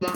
Olá 0.00 0.10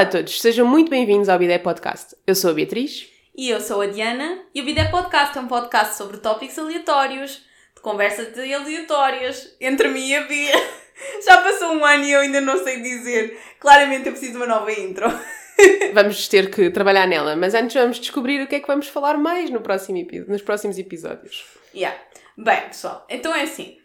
a 0.00 0.06
todos, 0.06 0.40
sejam 0.40 0.66
muito 0.66 0.88
bem-vindos 0.88 1.28
ao 1.28 1.38
Bidé 1.38 1.58
Podcast. 1.58 2.16
Eu 2.26 2.34
sou 2.34 2.52
a 2.52 2.54
Beatriz. 2.54 3.06
E 3.36 3.50
eu 3.50 3.60
sou 3.60 3.82
a 3.82 3.86
Diana 3.86 4.44
e 4.54 4.62
o 4.62 4.64
Bidé 4.64 4.86
Podcast 4.90 5.36
é 5.36 5.40
um 5.42 5.46
podcast 5.46 5.98
sobre 5.98 6.16
tópicos 6.16 6.58
aleatórios, 6.58 7.44
conversas 7.86 8.36
aleatórias 8.36 9.54
entre 9.60 9.86
mim 9.86 10.08
e 10.08 10.16
a 10.16 10.22
Bia. 10.22 10.52
Já 11.24 11.40
passou 11.40 11.70
um 11.72 11.84
ano 11.84 12.02
e 12.02 12.10
eu 12.10 12.18
ainda 12.18 12.40
não 12.40 12.64
sei 12.64 12.82
dizer. 12.82 13.38
Claramente 13.60 14.06
eu 14.06 14.12
preciso 14.12 14.32
de 14.32 14.38
uma 14.38 14.46
nova 14.46 14.72
intro. 14.72 15.06
Vamos 15.94 16.26
ter 16.26 16.50
que 16.50 16.68
trabalhar 16.68 17.06
nela, 17.06 17.36
mas 17.36 17.54
antes 17.54 17.74
vamos 17.74 17.98
descobrir 17.98 18.42
o 18.42 18.46
que 18.46 18.56
é 18.56 18.60
que 18.60 18.66
vamos 18.66 18.88
falar 18.88 19.16
mais 19.16 19.48
no 19.48 19.62
próximo 19.62 20.06
nos 20.28 20.42
próximos 20.42 20.76
episódios. 20.76 21.46
Yeah. 21.74 21.98
Bem, 22.36 22.60
pessoal, 22.62 23.06
então 23.08 23.34
é 23.34 23.42
assim. 23.42 23.78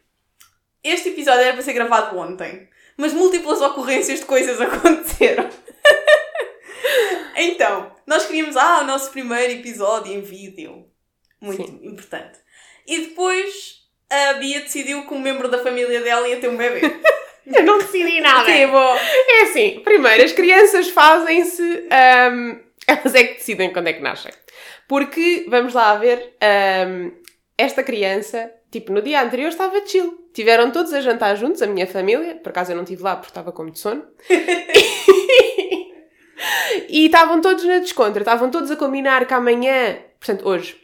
Este 0.84 1.10
episódio 1.10 1.44
era 1.44 1.54
para 1.54 1.62
ser 1.62 1.72
gravado 1.72 2.18
ontem, 2.18 2.68
mas 2.98 3.14
múltiplas 3.14 3.62
ocorrências 3.62 4.20
de 4.20 4.26
coisas 4.26 4.60
aconteceram. 4.60 5.48
então, 7.38 7.96
nós 8.06 8.26
queríamos, 8.26 8.58
ah, 8.58 8.82
o 8.82 8.86
nosso 8.86 9.12
primeiro 9.12 9.54
episódio 9.54 10.12
em 10.12 10.20
vídeo. 10.20 10.92
Muito 11.40 11.66
Sim. 11.66 11.80
importante. 11.84 12.38
E 12.86 13.08
depois 13.08 13.81
a 14.12 14.34
Bia 14.34 14.60
decidiu 14.62 15.06
que 15.08 15.14
um 15.14 15.20
membro 15.20 15.48
da 15.48 15.60
família 15.60 16.02
dela 16.02 16.28
ia 16.28 16.38
ter 16.38 16.50
um 16.50 16.58
bebê. 16.58 16.82
Eu 17.46 17.64
não 17.64 17.80
decidi 17.80 18.22
nada. 18.22 18.46
tipo, 18.46 18.78
É 18.78 19.42
assim, 19.44 19.82
primeiro, 19.84 20.24
as 20.24 20.32
crianças 20.32 20.90
fazem-se. 20.90 21.88
ahm, 21.90 22.60
elas 22.88 23.16
é 23.16 23.24
que 23.24 23.34
decidem 23.36 23.74
quando 23.74 23.88
é 23.88 23.94
que 23.94 24.02
nascem. 24.02 24.32
Porque, 24.88 25.46
vamos 25.48 25.74
lá 25.74 25.96
ver, 25.96 26.36
ahm, 26.42 27.12
esta 27.58 27.84
criança, 27.84 28.52
tipo, 28.72 28.92
no 28.94 29.02
dia 29.02 29.22
anterior 29.22 29.50
estava 29.50 29.86
chill. 29.86 30.30
Tiveram 30.34 30.72
todos 30.72 30.94
a 30.94 31.02
jantar 31.02 31.36
juntos, 31.36 31.62
a 31.62 31.68
minha 31.68 31.88
família. 31.88 32.36
Por 32.36 32.50
acaso 32.50 32.72
eu 32.72 32.76
não 32.76 32.84
estive 32.84 33.04
lá 33.04 33.16
porque 33.16 33.32
estava 33.32 33.52
com 33.52 33.64
muito 33.64 33.80
sono. 33.80 34.04
e 36.90 37.06
estavam 37.06 37.42
todos 37.42 37.64
na 37.64 37.80
descontra. 37.80 38.22
Estavam 38.22 38.50
todos 38.50 38.72
a 38.72 38.76
combinar 38.76 39.26
que 39.26 39.34
amanhã, 39.34 39.98
portanto, 40.20 40.48
hoje, 40.48 40.80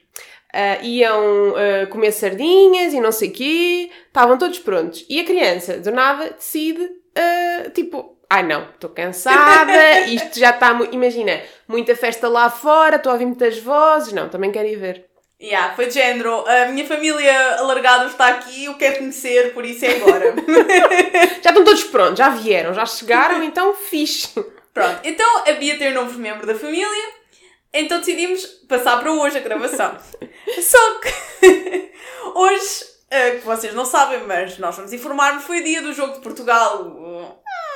ah, 0.54 0.80
iam 0.82 1.54
ah, 1.56 1.88
comer 1.88 2.12
sardinhas 2.12 2.94
e 2.94 3.00
não 3.02 3.12
sei 3.12 3.30
quê. 3.30 3.90
Estavam 4.08 4.38
todos 4.38 4.60
prontos. 4.60 5.06
E 5.10 5.20
a 5.20 5.26
criança, 5.26 5.78
do 5.78 5.92
nada, 5.92 6.32
decide, 6.32 6.88
ah, 7.16 7.70
tipo, 7.72 8.18
ai 8.30 8.44
não, 8.44 8.64
estou 8.70 8.90
cansada, 8.90 10.02
isto 10.08 10.40
já 10.40 10.50
está, 10.52 10.78
imagina, 10.92 11.42
muita 11.68 11.96
festa 11.96 12.28
lá 12.28 12.50
fora, 12.50 12.98
estou 12.98 13.12
a 13.12 13.14
ouvir 13.14 13.26
muitas 13.26 13.58
vozes. 13.60 14.14
Não, 14.14 14.30
também 14.30 14.52
quero 14.52 14.68
ir 14.68 14.76
ver. 14.78 15.06
yeah, 15.42 15.76
foi 15.76 15.88
de 15.88 15.94
género. 15.94 16.44
A 16.48 16.66
minha 16.66 16.86
família 16.86 17.56
alargada 17.58 18.08
está 18.08 18.28
aqui, 18.30 18.66
eu 18.66 18.74
quero 18.76 18.98
conhecer, 18.98 19.54
por 19.54 19.64
isso 19.66 19.86
é 19.86 19.96
agora. 19.98 20.34
Já 21.44 21.52
estão 21.52 21.64
todos 21.64 21.84
prontos, 21.86 22.18
já 22.18 22.30
vieram, 22.30 22.74
já 22.74 22.86
chegaram, 22.86 23.42
então 23.44 23.74
fixe. 23.74 24.30
Pronto, 24.74 25.00
então 25.04 25.44
a 25.48 25.52
Bia 25.54 25.78
tem 25.78 25.92
um 25.92 25.96
novo 25.96 26.20
membro 26.20 26.46
da 26.46 26.54
família, 26.54 27.10
então 27.74 28.00
decidimos 28.00 28.46
passar 28.68 29.00
para 29.00 29.12
hoje 29.12 29.38
a 29.38 29.42
gravação. 29.42 29.98
Só 30.62 31.00
que 31.00 31.12
hoje, 32.36 32.86
eh, 33.10 33.32
que 33.32 33.46
vocês 33.46 33.74
não 33.74 33.86
sabem, 33.86 34.22
mas 34.26 34.58
nós 34.58 34.76
vamos 34.76 34.94
informar-vos, 34.94 35.44
foi 35.44 35.60
o 35.62 35.64
dia 35.64 35.82
do 35.82 35.94
jogo 35.94 36.14
de 36.14 36.20
Portugal. 36.22 36.84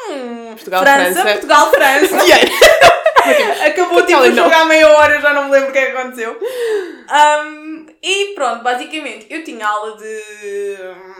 hum, 0.09 0.53
Portugal-França. 0.55 1.21
França, 1.21 1.31
Portugal-França. 1.31 2.15
Acabou 3.65 4.03
tipo 4.03 4.17
Aquela 4.17 4.27
o 4.27 4.35
jogo 4.35 4.49
não. 4.49 4.61
à 4.61 4.65
meia 4.65 4.89
hora, 4.89 5.21
já 5.21 5.31
não 5.33 5.45
me 5.45 5.51
lembro 5.51 5.69
o 5.69 5.71
que 5.71 5.77
é 5.77 5.91
que 5.91 5.97
aconteceu. 5.97 6.39
Um, 6.41 7.85
e 8.01 8.33
pronto, 8.33 8.63
basicamente, 8.63 9.27
eu 9.29 9.43
tinha 9.43 9.67
aula 9.67 9.95
de 9.95 10.23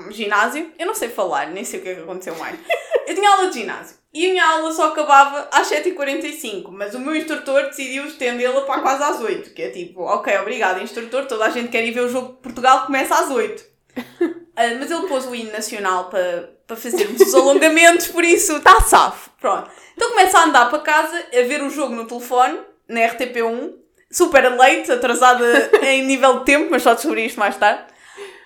hum, 0.07 0.12
ginásio. 0.12 0.72
Eu 0.79 0.88
não 0.88 0.96
sei 0.96 1.09
falar, 1.09 1.47
nem 1.47 1.63
sei 1.63 1.79
o 1.79 1.84
que 1.84 1.90
é 1.90 1.96
que 1.96 2.01
aconteceu 2.01 2.35
mais. 2.35 2.57
Eu 3.06 3.13
tinha 3.13 3.29
aula 3.29 3.50
de 3.50 3.59
ginásio. 3.59 4.00
E 4.13 4.25
a 4.25 4.29
minha 4.29 4.45
aula 4.45 4.73
só 4.73 4.89
acabava 4.89 5.47
às 5.51 5.69
7h45, 5.69 6.69
mas 6.69 6.94
o 6.94 6.99
meu 6.99 7.16
instrutor 7.16 7.67
decidiu 7.67 8.05
estendê-la 8.05 8.61
para 8.61 8.81
quase 8.81 9.03
às 9.03 9.22
8 9.22 9.53
Que 9.53 9.61
é 9.61 9.69
tipo, 9.69 10.01
ok, 10.01 10.38
obrigado, 10.39 10.81
instrutor, 10.81 11.25
toda 11.27 11.45
a 11.45 11.49
gente 11.49 11.69
quer 11.69 11.85
ir 11.85 11.91
ver 11.91 12.01
o 12.01 12.09
jogo 12.09 12.33
de 12.33 12.39
Portugal, 12.39 12.85
começa 12.85 13.16
às 13.16 13.29
8 13.29 13.63
Ah, 14.53 14.75
mas 14.77 14.91
ele 14.91 15.07
pôs 15.07 15.25
o 15.25 15.33
hino 15.33 15.51
nacional 15.51 16.09
para, 16.09 16.53
para 16.67 16.75
fazermos 16.75 17.22
os 17.22 17.33
alongamentos, 17.33 18.07
por 18.07 18.23
isso 18.23 18.57
está 18.57 18.81
safo. 18.81 19.31
Pronto. 19.39 19.72
Então 19.95 20.09
começa 20.09 20.38
a 20.38 20.43
andar 20.43 20.69
para 20.69 20.79
casa, 20.79 21.17
a 21.33 21.41
ver 21.43 21.63
o 21.63 21.69
jogo 21.69 21.95
no 21.95 22.05
telefone, 22.05 22.59
na 22.88 22.99
RTP1, 22.99 23.73
super 24.11 24.55
late, 24.55 24.91
atrasada 24.91 25.72
em 25.81 26.03
nível 26.03 26.39
de 26.39 26.45
tempo, 26.45 26.67
mas 26.69 26.83
só 26.83 26.93
descobri 26.93 27.25
isto 27.25 27.39
mais 27.39 27.55
tarde. 27.55 27.85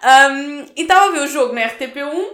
Um, 0.04 0.66
e 0.76 0.84
estava 0.84 1.08
a 1.08 1.12
ver 1.12 1.22
o 1.22 1.28
jogo 1.28 1.54
na 1.54 1.62
RTP1 1.62 2.28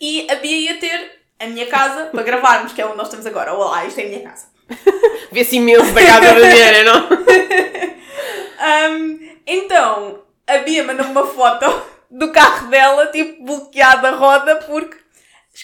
e 0.00 0.26
a 0.28 0.34
Bia 0.36 0.56
ia 0.56 0.80
ter 0.80 1.17
a 1.38 1.46
minha 1.46 1.66
casa 1.66 2.06
para 2.06 2.22
gravarmos, 2.22 2.72
que 2.72 2.80
é 2.80 2.86
onde 2.86 2.96
nós 2.96 3.06
estamos 3.06 3.26
agora. 3.26 3.54
Olá, 3.54 3.84
isto 3.84 4.00
é 4.00 4.04
a 4.04 4.08
minha 4.08 4.22
casa. 4.22 4.46
Vê-se 5.32 5.56
imenso 5.56 5.92
da 5.92 6.04
casa 6.04 6.34
da 6.34 6.48
Diana, 6.48 6.84
não? 6.84 7.08
Um, 8.58 9.20
então, 9.46 10.18
a 10.44 10.58
Bia 10.58 10.82
mandou-me 10.82 11.12
uma 11.12 11.26
foto 11.28 11.80
do 12.10 12.32
carro 12.32 12.68
dela, 12.68 13.06
tipo, 13.06 13.44
bloqueada 13.44 14.08
a 14.08 14.16
roda, 14.16 14.56
porque 14.66 14.96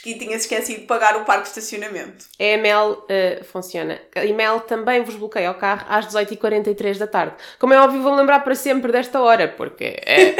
que 0.02 0.14
tinha 0.14 0.36
esquecido 0.36 0.80
de 0.80 0.86
pagar 0.86 1.16
o 1.16 1.24
parque 1.24 1.44
de 1.44 1.48
estacionamento. 1.48 2.26
A 2.38 2.42
EML 2.42 3.04
eh, 3.08 3.42
funciona. 3.44 4.00
A 4.14 4.24
EML 4.24 4.60
também 4.66 5.02
vos 5.02 5.14
bloqueia 5.14 5.50
o 5.50 5.54
carro 5.54 5.86
às 5.88 6.06
18h43 6.06 6.98
da 6.98 7.06
tarde. 7.06 7.34
Como 7.58 7.72
é 7.74 7.80
óbvio, 7.80 8.02
vou 8.02 8.14
lembrar 8.14 8.40
para 8.40 8.54
sempre 8.54 8.90
desta 8.90 9.20
hora, 9.20 9.48
porque 9.48 9.84
é, 10.04 10.34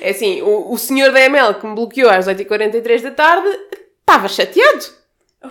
é 0.00 0.10
assim, 0.10 0.40
o, 0.42 0.72
o 0.72 0.78
senhor 0.78 1.12
da 1.12 1.20
EML 1.20 1.54
que 1.54 1.66
me 1.66 1.74
bloqueou 1.74 2.10
às 2.10 2.26
18h43 2.26 3.02
da 3.02 3.10
tarde 3.10 3.48
estava 4.04 4.28
chateado. 4.28 4.84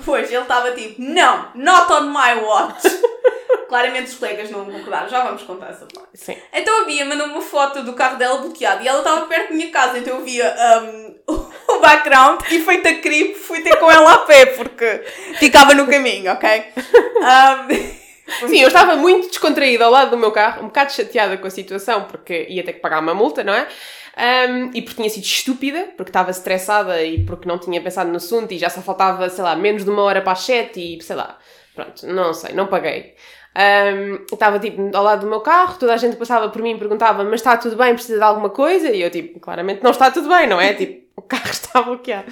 Pois, 0.06 0.31
ele 0.31 0.41
estava 0.41 0.72
tipo, 0.72 1.02
não, 1.02 1.52
not 1.56 1.91
on 1.91 2.09
my 2.09 2.41
watch. 2.41 2.88
Claramente 3.68 4.12
os 4.12 4.18
colegas 4.18 4.52
não 4.52 4.66
concordaram, 4.66 5.09
já 5.09 5.24
vamos 5.24 5.41
contar 5.44 5.69
essa 5.69 5.86
parte. 5.86 6.09
Sim. 6.14 6.38
Então 6.53 6.81
a 6.81 6.86
Bia 6.86 7.06
mandou 7.06 7.28
uma 7.28 7.42
foto 7.42 7.81
do 7.84 7.94
carro 7.94 8.18
dela 8.18 8.38
bloqueado 8.40 8.84
e 8.84 8.88
ela 8.88 9.00
estava 9.00 9.25
perto 9.25 9.50
da 9.50 9.56
minha 9.56 9.72
casa, 9.72 9.97
então 9.97 10.18
eu 10.18 10.24
via 10.24 10.56
um, 10.84 11.16
o 11.74 11.80
background 11.80 12.42
e 12.52 12.59
feita 12.59 12.94
creep 12.96 13.36
fui 13.36 13.62
ter 13.62 13.75
com 13.78 13.92
ela 13.92 14.13
a 14.13 14.18
pé, 14.19 14.46
porque 14.47 15.03
ficava 15.40 15.74
no 15.74 15.88
caminho, 15.88 16.31
ok? 16.31 16.66
Um, 17.24 18.03
Sim, 18.48 18.60
eu 18.60 18.68
estava 18.68 18.96
muito 18.96 19.28
descontraída 19.28 19.86
ao 19.86 19.92
lado 19.92 20.12
do 20.12 20.18
meu 20.18 20.32
carro, 20.32 20.64
um 20.64 20.68
bocado 20.68 20.94
chateada 20.94 21.38
com 21.38 21.48
a 21.48 21.50
situação, 21.50 22.06
porque 22.06 22.46
ia 22.50 22.64
ter 22.64 22.74
que 22.74 22.80
pagar 22.80 23.00
uma 23.00 23.14
multa, 23.14 23.44
não 23.44 23.54
é? 23.54 23.68
Um, 24.16 24.70
e 24.74 24.82
porque 24.82 24.98
tinha 24.98 25.10
sido 25.10 25.24
estúpida, 25.24 25.90
porque 25.98 26.10
estava 26.10 26.30
estressada 26.32 27.02
e 27.04 27.24
porque 27.26 27.48
não 27.48 27.58
tinha 27.58 27.82
pensado 27.82 28.10
no 28.10 28.18
assunto 28.18 28.52
e 28.54 28.58
já 28.58 28.70
só 28.70 28.82
faltava, 28.82 29.28
sei 29.30 29.44
lá, 29.44 29.56
menos 29.56 29.84
de 29.84 29.90
uma 29.90 30.04
hora 30.04 30.22
para 30.22 30.34
as 30.34 30.42
sete 30.42 30.80
e 30.80 31.02
sei 31.02 31.16
lá, 31.16 31.38
pronto, 31.74 32.06
não 32.06 32.34
sei, 32.34 32.54
não 32.54 32.68
paguei. 32.68 33.16
Um, 33.56 34.26
estava 34.32 34.58
tipo 34.60 34.96
ao 34.96 35.04
lado 35.04 35.22
do 35.22 35.28
meu 35.28 35.42
carro, 35.42 35.78
toda 35.78 35.94
a 35.94 35.98
gente 35.98 36.16
passava 36.16 36.50
por 36.50 36.62
mim 36.62 36.72
e 36.72 36.78
perguntava: 36.78 37.24
Mas 37.24 37.36
está 37.36 37.56
tudo 37.56 37.76
bem? 37.76 37.94
Precisa 37.94 38.18
de 38.18 38.24
alguma 38.24 38.50
coisa? 38.50 38.90
E 38.90 39.02
eu, 39.02 39.12
tipo, 39.12 39.40
claramente 39.40 39.84
não 39.84 39.92
está 39.92 40.10
tudo 40.10 40.28
bem, 40.28 40.48
não 40.48 40.60
é? 40.60 40.74
Tipo, 40.74 41.04
o 41.16 41.22
carro 41.22 41.50
está 41.50 41.82
bloqueado. 41.82 42.32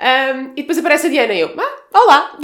Um, 0.00 0.52
e 0.52 0.56
depois 0.56 0.78
aparece 0.78 1.06
a 1.06 1.10
Diana 1.10 1.32
e 1.32 1.40
eu: 1.40 1.54
Ah, 1.58 1.98
olá! 1.98 2.38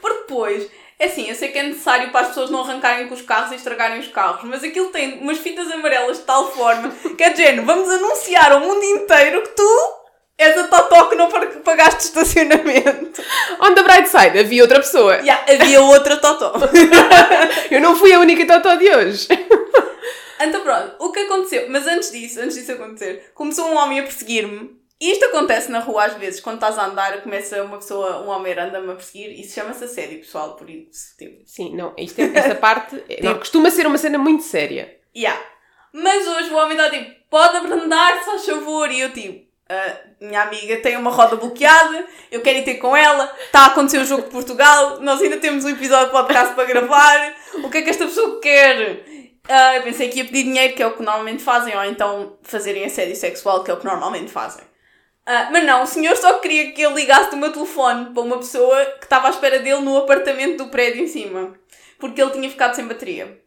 Porque 0.00 0.18
depois, 0.18 0.68
é 0.98 1.06
assim, 1.06 1.28
eu 1.28 1.34
sei 1.34 1.48
que 1.48 1.58
é 1.58 1.62
necessário 1.62 2.10
para 2.10 2.22
as 2.22 2.28
pessoas 2.28 2.50
não 2.50 2.60
arrancarem 2.62 3.06
com 3.08 3.14
os 3.14 3.22
carros 3.22 3.52
e 3.52 3.56
estragarem 3.56 4.00
os 4.00 4.08
carros, 4.08 4.42
mas 4.44 4.64
aquilo 4.64 4.88
tem 4.90 5.18
umas 5.20 5.38
fitas 5.38 5.70
amarelas 5.70 6.18
de 6.18 6.24
tal 6.24 6.50
forma 6.52 6.90
que 7.16 7.22
é 7.22 7.30
de 7.30 7.36
género, 7.42 7.64
vamos 7.64 7.88
anunciar 7.88 8.50
ao 8.52 8.60
mundo 8.60 8.82
inteiro 8.82 9.42
que 9.42 9.50
tu 9.50 9.94
és 10.36 10.56
a 10.56 10.64
Totó 10.68 11.06
que 11.06 11.16
não 11.16 11.28
pag- 11.28 11.60
pagaste 11.64 12.04
estacionamento. 12.04 13.20
On 13.60 13.74
the 13.74 13.82
bright 13.82 14.08
side, 14.08 14.38
havia 14.38 14.62
outra 14.62 14.78
pessoa. 14.78 15.16
Yeah, 15.16 15.44
havia 15.52 15.80
outra 15.80 16.16
Totó. 16.16 16.52
Eu 17.70 17.80
não 17.80 17.96
fui 17.96 18.12
a 18.12 18.20
única 18.20 18.46
totó 18.46 18.76
de 18.76 18.88
hoje. 18.88 19.26
Então 20.40 20.60
pronto, 20.60 20.94
o 21.00 21.10
que 21.10 21.18
aconteceu? 21.20 21.66
Mas 21.68 21.86
antes 21.88 22.12
disso, 22.12 22.40
antes 22.40 22.56
disso 22.56 22.70
acontecer, 22.72 23.32
começou 23.34 23.66
um 23.66 23.76
homem 23.76 23.98
a 23.98 24.04
perseguir-me. 24.04 24.70
Isto 25.00 25.26
acontece 25.26 25.70
na 25.70 25.78
rua 25.78 26.06
às 26.06 26.14
vezes, 26.14 26.40
quando 26.40 26.56
estás 26.56 26.76
a 26.78 26.86
andar, 26.86 27.22
começa 27.22 27.62
uma 27.62 27.76
pessoa, 27.78 28.20
um 28.22 28.28
homem 28.28 28.52
anda-me 28.58 28.90
a 28.90 28.94
perseguir. 28.96 29.38
Isso 29.38 29.54
chama-se 29.54 29.84
assédio, 29.84 30.18
pessoal, 30.18 30.56
por 30.56 30.68
isso, 30.68 31.16
tipo, 31.16 31.40
Sim, 31.46 31.76
não, 31.76 31.94
isto 31.96 32.18
é- 32.20 32.32
esta 32.34 32.54
parte 32.56 32.96
não, 33.22 33.38
costuma 33.38 33.70
ser 33.70 33.86
uma 33.86 33.96
cena 33.98 34.18
muito 34.18 34.42
séria. 34.42 34.98
Yeah. 35.16 35.40
Mas 35.92 36.26
hoje 36.26 36.50
o 36.50 36.56
homem 36.56 36.76
está 36.76 36.90
tipo, 36.90 37.10
pode 37.30 37.56
abrandar, 37.56 38.18
se 38.18 38.24
faz 38.26 38.44
favor. 38.44 38.90
E 38.90 39.00
eu 39.00 39.12
tipo, 39.12 39.46
"Ah, 39.68 39.96
minha 40.20 40.42
amiga 40.42 40.76
tem 40.78 40.96
uma 40.96 41.10
roda 41.10 41.36
bloqueada, 41.36 42.04
eu 42.30 42.40
quero 42.42 42.58
ir 42.58 42.64
ter 42.64 42.74
com 42.74 42.96
ela, 42.96 43.32
está 43.46 43.60
a 43.60 43.66
acontecer 43.66 43.98
o 43.98 44.04
jogo 44.04 44.24
de 44.24 44.30
Portugal, 44.30 45.00
nós 45.00 45.20
ainda 45.22 45.36
temos 45.38 45.64
um 45.64 45.70
episódio 45.70 46.06
de 46.06 46.12
podcast 46.12 46.54
para 46.54 46.64
gravar, 46.64 47.34
o 47.62 47.70
que 47.70 47.78
é 47.78 47.82
que 47.82 47.90
esta 47.90 48.04
pessoa 48.04 48.40
quer? 48.40 49.04
Ah, 49.48 49.76
eu 49.76 49.82
pensei 49.82 50.08
que 50.08 50.18
ia 50.18 50.24
pedir 50.24 50.42
dinheiro, 50.42 50.74
que 50.74 50.82
é 50.82 50.86
o 50.86 50.94
que 50.96 51.02
normalmente 51.02 51.42
fazem, 51.42 51.74
ou 51.74 51.84
então 51.84 52.36
fazerem 52.42 52.84
assédio 52.84 53.16
sexual, 53.16 53.64
que 53.64 53.70
é 53.70 53.74
o 53.74 53.78
que 53.78 53.86
normalmente 53.86 54.30
fazem. 54.30 54.67
Ah, 55.30 55.50
mas 55.52 55.62
não, 55.62 55.82
o 55.82 55.86
senhor 55.86 56.16
só 56.16 56.38
queria 56.38 56.72
que 56.72 56.80
eu 56.80 56.94
ligasse 56.94 57.30
do 57.30 57.36
meu 57.36 57.52
telefone 57.52 58.14
para 58.14 58.22
uma 58.22 58.38
pessoa 58.38 58.82
que 58.98 59.04
estava 59.04 59.26
à 59.26 59.30
espera 59.30 59.58
dele 59.58 59.82
no 59.82 59.98
apartamento 59.98 60.56
do 60.56 60.70
prédio 60.70 61.04
em 61.04 61.06
cima. 61.06 61.54
Porque 61.98 62.22
ele 62.22 62.30
tinha 62.30 62.48
ficado 62.48 62.74
sem 62.74 62.86
bateria. 62.86 63.38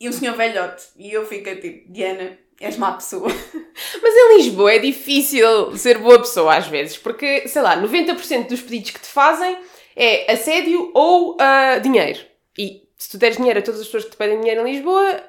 E 0.00 0.08
um 0.08 0.12
senhor 0.12 0.34
velhote. 0.34 0.82
E 0.96 1.12
eu 1.12 1.24
fiquei 1.24 1.54
tipo, 1.54 1.92
Diana, 1.92 2.36
és 2.60 2.76
má 2.76 2.90
pessoa. 2.90 3.28
Mas 4.02 4.14
em 4.16 4.36
Lisboa 4.36 4.72
é 4.72 4.80
difícil 4.80 5.76
ser 5.76 5.98
boa 5.98 6.18
pessoa 6.18 6.56
às 6.56 6.66
vezes, 6.66 6.98
porque, 6.98 7.46
sei 7.46 7.62
lá, 7.62 7.80
90% 7.80 8.48
dos 8.48 8.60
pedidos 8.60 8.90
que 8.90 9.00
te 9.00 9.06
fazem 9.06 9.58
é 9.94 10.32
assédio 10.32 10.90
ou 10.92 11.36
ah, 11.38 11.78
dinheiro. 11.78 12.18
E 12.58 12.82
se 12.96 13.10
tu 13.10 13.16
deres 13.16 13.36
dinheiro 13.36 13.60
a 13.60 13.62
todas 13.62 13.80
as 13.80 13.86
pessoas 13.86 14.06
que 14.06 14.10
te 14.10 14.16
pedem 14.16 14.40
dinheiro 14.40 14.66
em 14.66 14.72
Lisboa, 14.72 15.22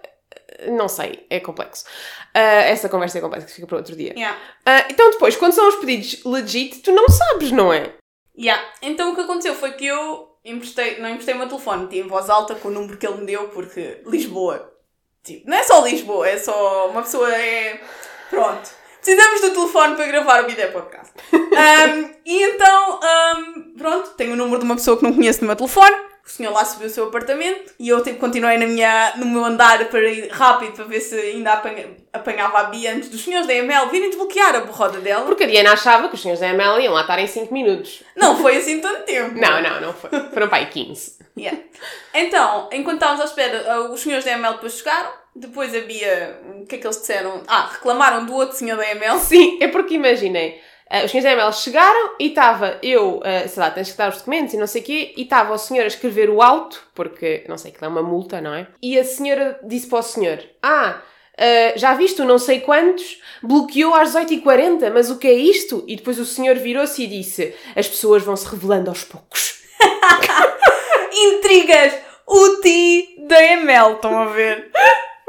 não 0.68 0.88
sei, 0.88 1.26
é 1.30 1.40
complexo. 1.40 1.86
Ah, 2.34 2.64
essa 2.64 2.90
conversa 2.90 3.18
é 3.18 3.22
complexa, 3.22 3.48
fica 3.48 3.68
para 3.68 3.78
outro 3.78 3.96
dia. 3.96 4.14
Yeah. 4.14 4.38
Ah, 4.66 4.86
então 4.90 5.10
depois, 5.12 5.36
quando 5.36 5.54
são 5.54 5.68
os 5.68 5.76
pedidos 5.76 6.24
legit, 6.26 6.80
tu 6.80 6.92
não 6.92 7.08
sabes, 7.10 7.52
não 7.52 7.72
é? 7.72 7.94
Yeah. 8.38 8.64
Então 8.82 9.12
o 9.12 9.16
que 9.16 9.22
aconteceu 9.22 9.56
foi 9.56 9.74
que 9.74 9.86
eu 9.86 10.30
emprestei, 10.44 11.00
não 11.00 11.10
emprestei 11.10 11.36
o 11.36 11.38
meu 11.38 11.48
telefone, 11.48 11.84
meti 11.84 12.00
em 12.00 12.08
voz 12.08 12.30
alta 12.30 12.56
com 12.56 12.70
o 12.70 12.72
número 12.72 12.98
que 12.98 13.08
ele 13.08 13.18
me 13.18 13.26
deu, 13.26 13.50
porque 13.50 14.02
Lisboa. 14.06 14.74
Tipo, 15.24 15.50
não 15.50 15.58
é 15.58 15.64
só 15.64 15.84
Lisboa, 15.86 16.28
é 16.28 16.38
só 16.38 16.90
uma 16.90 17.02
pessoa 17.02 17.34
é. 17.34 17.82
Pronto. 18.30 18.80
Precisamos 19.02 19.42
do 19.42 19.52
telefone 19.52 19.96
para 19.96 20.08
gravar 20.08 20.44
o 20.44 20.48
vídeo 20.48 20.72
podcast. 20.72 21.14
Um, 21.60 22.14
e 22.26 22.44
então, 22.44 23.00
um, 23.04 23.74
pronto, 23.78 24.12
tenho 24.12 24.32
o 24.32 24.36
número 24.36 24.60
de 24.60 24.66
uma 24.66 24.76
pessoa 24.76 24.96
que 24.96 25.04
não 25.04 25.14
conheço 25.14 25.42
no 25.42 25.48
meu 25.48 25.58
telefone. 25.58 26.09
O 26.26 26.30
senhor 26.30 26.52
lá 26.54 26.64
subiu 26.64 26.88
o 26.88 26.90
seu 26.92 27.06
apartamento 27.08 27.74
e 27.80 27.90
eu 27.90 28.04
tipo, 28.04 28.20
continuei 28.20 28.58
na 28.58 28.68
minha, 28.68 29.14
no 29.18 29.26
meu 29.26 29.44
andar 29.44 29.84
para 29.86 30.00
ir 30.08 30.30
rápido 30.30 30.74
para 30.74 30.86
ver 30.86 31.00
se 31.00 31.16
ainda 31.16 31.54
apanha- 31.54 31.88
apanhava 32.14 32.60
a 32.60 32.64
Bia 32.66 32.94
antes 32.94 33.10
dos 33.10 33.24
senhores 33.24 33.48
da 33.48 33.54
EML 33.56 33.90
virem 33.90 34.10
desbloquear 34.10 34.56
a 34.56 34.60
borroda 34.60 35.00
dela. 35.00 35.26
Porque 35.26 35.44
a 35.46 35.48
Diana 35.48 35.72
achava 35.74 36.08
que 36.08 36.14
os 36.16 36.22
senhores 36.22 36.40
da 36.40 36.50
ML 36.50 36.84
iam 36.84 36.94
lá 36.94 37.02
estar 37.02 37.18
em 37.20 37.26
5 37.26 37.52
minutos. 37.52 38.04
Não 38.16 38.38
foi 38.38 38.58
assim 38.58 38.80
tanto 38.80 39.04
tempo. 39.06 39.40
Não, 39.40 39.60
não, 39.62 39.82
não 39.82 39.94
foi. 39.94 40.10
Foram 40.32 40.48
para 40.48 40.60
aí 40.60 40.68
15. 40.68 41.18
Yeah. 41.38 41.58
Então, 42.14 42.70
enquanto 42.72 42.96
estávamos 42.98 43.22
à 43.22 43.26
espera, 43.26 43.66
ah, 43.72 43.80
os 43.92 44.00
senhores 44.02 44.26
da 44.26 44.32
ML 44.32 44.56
depois 44.56 44.74
chegaram. 44.78 45.10
Depois 45.36 45.74
havia. 45.74 46.40
O 46.62 46.66
que 46.66 46.76
é 46.76 46.78
que 46.80 46.86
eles 46.86 47.00
disseram? 47.00 47.42
Ah, 47.48 47.70
reclamaram 47.72 48.26
do 48.26 48.34
outro 48.36 48.58
senhor 48.58 48.76
da 48.78 48.86
ML. 48.92 49.18
Sim, 49.20 49.58
é 49.62 49.68
porque 49.68 49.94
imaginem, 49.96 50.60
ah, 50.90 51.06
os 51.06 51.12
senhores 51.12 51.24
da 51.24 51.32
ML 51.32 51.54
chegaram 51.54 52.16
e 52.20 52.28
estava 52.28 52.80
eu, 52.82 53.22
ah, 53.24 53.48
sei 53.48 53.62
lá, 53.62 53.70
tens 53.70 53.92
que 53.92 53.98
dar 53.98 54.10
os 54.10 54.18
documentos 54.18 54.54
e 54.54 54.58
não 54.58 54.68
sei 54.68 54.82
o 54.82 54.86
quê, 54.86 55.14
e 55.16 55.22
estava 55.24 55.54
o 55.54 55.58
senhor 55.58 55.84
a 55.84 55.88
escrever 55.88 56.30
o 56.30 56.42
auto, 56.42 56.82
porque, 56.96 57.46
não 57.48 57.58
sei, 57.58 57.72
que 57.72 57.84
é 57.84 57.88
uma 57.88 58.02
multa, 58.02 58.42
não 58.42 58.54
é? 58.54 58.68
E 58.82 58.98
a 58.98 59.04
senhora 59.04 59.60
disse 59.64 59.88
para 59.88 60.00
o 60.00 60.04
senhor, 60.04 60.44
ah, 60.64 61.02
ah, 61.38 61.74
já 61.78 61.94
viste 61.94 62.22
o 62.22 62.26
não 62.26 62.38
sei 62.38 62.60
quantos, 62.60 63.22
bloqueou 63.42 63.94
às 63.94 64.14
18h40, 64.14 64.92
mas 64.92 65.10
o 65.10 65.18
que 65.18 65.28
é 65.28 65.34
isto? 65.34 65.84
E 65.88 65.96
depois 65.96 66.20
o 66.20 66.26
senhor 66.26 66.56
virou-se 66.58 67.02
e 67.04 67.08
disse, 67.08 67.56
as 67.76 67.88
pessoas 67.88 68.24
vão 68.24 68.36
se 68.36 68.48
revelando 68.48 68.90
aos 68.90 69.04
poucos. 69.04 69.64
Intrigas! 71.14 71.94
O 72.28 72.58
T 72.58 73.16
da 73.28 73.44
ML, 73.44 73.94
estão 73.94 74.22
a 74.22 74.26
ver? 74.26 74.70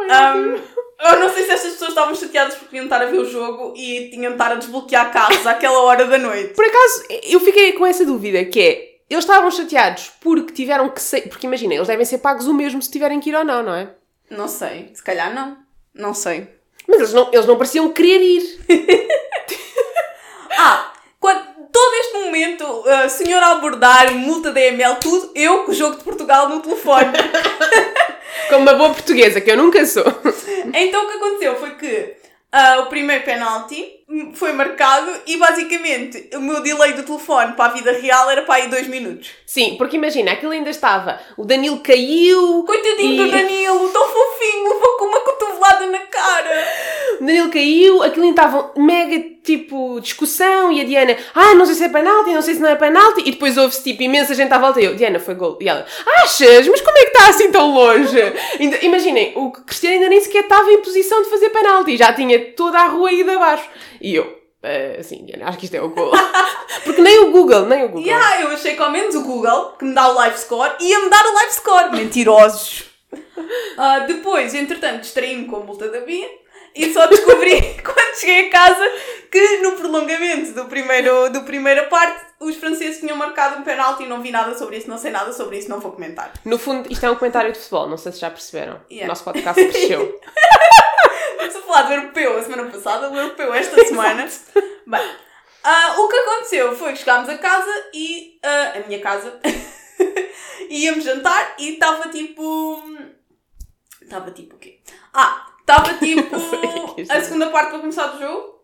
Um, 0.01 0.80
eu 1.03 1.21
não 1.21 1.33
sei 1.33 1.45
se 1.45 1.51
estas 1.51 1.73
pessoas 1.73 1.91
estavam 1.91 2.15
chateadas 2.15 2.55
porque 2.57 2.77
iam 2.77 2.85
estar 2.85 3.01
a 3.01 3.07
ver 3.07 3.19
o 3.19 3.25
jogo 3.25 3.75
e 3.77 4.11
tinham 4.11 4.33
de 4.33 4.35
estar 4.35 4.53
a 4.53 4.57
desbloquear 4.57 5.13
carros 5.13 5.47
àquela 5.47 5.81
hora 5.83 6.05
da 6.05 6.19
noite. 6.19 6.55
Por 6.55 6.65
acaso, 6.65 7.05
eu 7.25 7.41
fiquei 7.41 7.73
com 7.73 7.87
essa 7.87 8.05
dúvida, 8.05 8.45
que 8.45 8.61
é, 8.61 8.91
eles 9.09 9.25
estavam 9.25 9.51
chateados 9.51 10.13
porque 10.21 10.53
tiveram 10.53 10.89
que 10.91 11.01
sair, 11.01 11.29
porque 11.29 11.47
imagina, 11.47 11.75
eles 11.75 11.89
devem 11.89 12.05
ser 12.05 12.19
pagos 12.19 12.47
o 12.47 12.55
mesmo 12.55 12.83
se 12.83 12.91
tiverem 12.91 13.19
que 13.19 13.31
ir 13.31 13.35
ou 13.35 13.45
não, 13.45 13.63
não 13.63 13.75
é? 13.75 13.89
Não 14.29 14.47
sei, 14.47 14.91
se 14.95 15.03
calhar 15.03 15.35
não. 15.35 15.57
Não 15.95 16.15
sei. 16.15 16.49
Mas 16.87 16.99
eles 16.99 17.13
não, 17.13 17.29
eles 17.33 17.47
não 17.47 17.57
pareciam 17.57 17.91
querer 17.93 18.21
ir. 18.21 18.61
Ah, 20.63 20.93
quando, 21.19 21.43
todo 21.73 21.95
este 21.95 22.19
momento, 22.19 22.65
uh, 22.65 23.09
senhor 23.09 23.43
a 23.43 23.53
abordar, 23.53 24.13
multa 24.13 24.53
da 24.53 24.61
ML, 24.61 24.97
tudo, 24.97 25.33
eu 25.35 25.65
com 25.65 25.71
o 25.71 25.75
jogo 25.75 25.97
de 25.97 26.05
Portugal 26.05 26.51
no 26.51 26.61
telefone. 26.61 27.07
Como 28.51 28.63
uma 28.63 28.75
boa 28.75 28.91
portuguesa, 28.91 29.41
que 29.41 29.51
eu 29.51 29.57
nunca 29.57 29.87
sou. 29.87 30.05
Então 30.75 31.05
o 31.05 31.09
que 31.09 31.17
aconteceu 31.17 31.57
foi 31.57 31.71
que 31.77 32.17
ah, 32.53 32.81
o 32.81 32.87
primeiro 32.87 33.25
penalti 33.25 34.00
foi 34.35 34.53
marcado 34.53 35.11
e 35.27 35.37
basicamente 35.37 36.31
o 36.35 36.41
meu 36.41 36.61
delay 36.63 36.93
do 36.95 37.03
telefone 37.05 37.53
para 37.53 37.67
a 37.67 37.75
vida 37.75 37.93
real 37.93 38.29
era 38.31 38.43
para 38.43 38.57
aí 38.57 38.69
dois 38.69 38.87
minutos. 38.89 39.31
Sim, 39.47 39.77
porque 39.79 39.97
imagina, 39.97 40.33
aquilo 40.33 40.53
ainda 40.53 40.71
estava. 40.71 41.21
O 41.37 41.45
Danilo 41.45 41.79
caiu. 41.79 42.65
Coitadinho 42.65 43.13
e- 43.13 43.17
do 43.25 43.31
Danilo, 43.31 43.89
tão 43.91 44.09
fofinho, 44.09 44.65
levou 44.75 44.97
com 44.99 45.05
uma 45.07 45.21
cotovelada 45.21 45.87
na 45.87 45.99
cara. 46.01 46.65
O 47.21 47.25
Danilo 47.25 47.51
caiu, 47.51 48.03
aquilo 48.03 48.25
ainda 48.27 48.43
estava 48.43 48.73
mega 48.77 49.31
tipo 49.43 49.99
discussão 50.01 50.71
e 50.71 50.83
a 50.83 50.85
Diana, 50.85 51.17
ah, 51.35 51.55
não 51.55 51.65
sei 51.65 51.75
se 51.75 51.85
é 51.85 51.89
penalti, 51.89 52.31
não 52.31 52.43
sei 52.43 52.55
se 52.55 52.61
não 52.61 52.69
é 52.69 52.77
penalti, 52.77 53.23
e 53.25 53.31
depois 53.33 53.57
houve-se 53.57 53.83
tipo 53.83 54.03
imensa 54.03 54.35
gente 54.35 54.53
à 54.53 54.59
volta 54.59 54.81
e 54.81 54.85
eu, 54.85 54.95
Diana, 54.95 55.19
foi 55.19 55.35
gol. 55.35 55.57
E 55.61 55.69
ela, 55.69 55.87
achas? 56.23 56.69
Mas 56.69 56.81
como 56.83 56.99
é 56.99 57.01
que 57.03 57.07
está 57.17 57.29
assim 57.29 57.51
tão 57.51 57.73
longe? 57.73 58.19
Imaginem, 58.83 59.33
o 59.37 59.51
Cristiano 59.51 59.95
ainda 59.97 60.09
nem 60.09 60.21
sequer 60.21 60.43
estava 60.43 60.71
em 60.71 60.83
posição 60.83 61.23
de 61.23 61.31
fazer 61.31 61.49
penalti, 61.51 61.97
já 61.97 62.13
tinha 62.13 62.39
toda 62.53 62.79
a 62.79 62.87
rua 62.87 63.11
ida 63.13 63.35
abaixo. 63.35 63.65
E 64.01 64.15
eu, 64.15 64.39
"Ah, 64.63 65.01
assim, 65.01 65.27
acho 65.43 65.59
que 65.59 65.65
isto 65.67 65.75
é 65.77 65.83
o 65.83 65.91
gol. 65.91 66.11
Porque 66.85 67.01
nem 67.03 67.19
o 67.25 67.31
Google, 67.33 67.67
nem 67.67 67.85
o 67.85 67.89
Google. 67.89 68.07
Yeah, 68.07 68.43
eu 68.43 68.49
achei 68.49 68.75
que 68.75 68.83
ao 68.83 68.91
menos 68.91 69.15
o 69.15 69.23
Google, 69.23 69.73
que 69.79 69.85
me 69.85 69.95
dá 69.95 70.09
o 70.09 70.15
live 70.15 70.39
score, 70.39 70.73
ia-me 70.81 71.09
dar 71.11 71.25
o 71.27 71.35
live 71.35 71.53
score. 71.53 71.91
Mentirosos. 71.93 72.85
Ah, 73.77 74.01
depois, 74.01 74.55
entretanto, 74.55 75.01
distraí-me 75.01 75.47
com 75.47 75.57
a 75.57 75.61
multa 75.61 75.89
da 75.89 76.01
Bia 76.01 76.29
e 76.75 76.93
só 76.93 77.07
descobri 77.07 77.61
quando 77.83 78.17
cheguei 78.17 78.49
a 78.49 78.51
casa 78.51 78.85
que 79.31 79.59
no 79.59 79.73
prolongamento 79.73 80.53
do 80.53 80.65
primeiro, 80.67 81.31
do 81.31 81.43
primeira 81.43 81.85
parte 81.85 82.27
os 82.41 82.57
franceses 82.57 83.01
tinham 83.01 83.17
marcado 83.17 83.61
um 83.61 83.63
penalti 83.63 84.05
e 84.05 84.07
não 84.07 84.23
vi 84.23 84.31
nada 84.31 84.57
sobre 84.57 84.79
isso, 84.79 84.89
não 84.89 84.99
sei 84.99 85.11
nada 85.11 85.33
sobre 85.33 85.59
isso, 85.59 85.69
não 85.69 85.79
vou 85.79 85.93
comentar. 85.93 86.33
No 86.45 86.59
fundo, 86.59 86.91
isto 86.91 87.05
é 87.05 87.11
um 87.11 87.17
comentário 87.17 87.53
de 87.53 87.59
futebol, 87.59 87.89
não 87.89 87.97
sei 87.97 88.13
se 88.13 88.21
já 88.21 88.31
perceberam. 88.31 88.81
Yeah. 88.91 89.05
O 89.05 89.09
nosso 89.09 89.25
podcast 89.25 89.63
cresceu. 89.63 90.21
Estamos 91.33 91.57
a 91.57 91.61
falar 91.61 91.83
do 91.83 91.93
europeu 91.95 92.39
a 92.39 92.43
semana 92.43 92.71
passada, 92.71 93.11
o 93.11 93.17
europeu 93.17 93.53
esta 93.55 93.77
semana. 93.85 94.29
Bem, 94.87 95.17
ah, 95.63 95.97
o 95.99 96.09
que 96.09 96.17
aconteceu 96.17 96.75
foi 96.75 96.93
que 96.93 96.99
chegámos 96.99 97.29
a 97.29 97.39
casa 97.39 97.91
e. 97.93 98.39
ah, 98.43 98.73
a 98.77 98.87
minha 98.87 99.01
casa. 99.01 99.39
íamos 100.71 101.05
jantar 101.05 101.55
e 101.59 101.75
estava 101.75 102.09
tipo. 102.09 102.83
Estava 104.01 104.31
tipo 104.31 104.57
o 104.57 104.59
quê? 104.59 104.81
Ah, 105.13 105.50
estava 105.71 105.95
tipo 105.99 106.37
é 106.99 107.13
a 107.13 107.17
é. 107.17 107.21
segunda 107.21 107.51
parte 107.51 107.71
para 107.71 107.79
começar 107.79 108.07
do 108.09 108.19
jogo. 108.19 108.61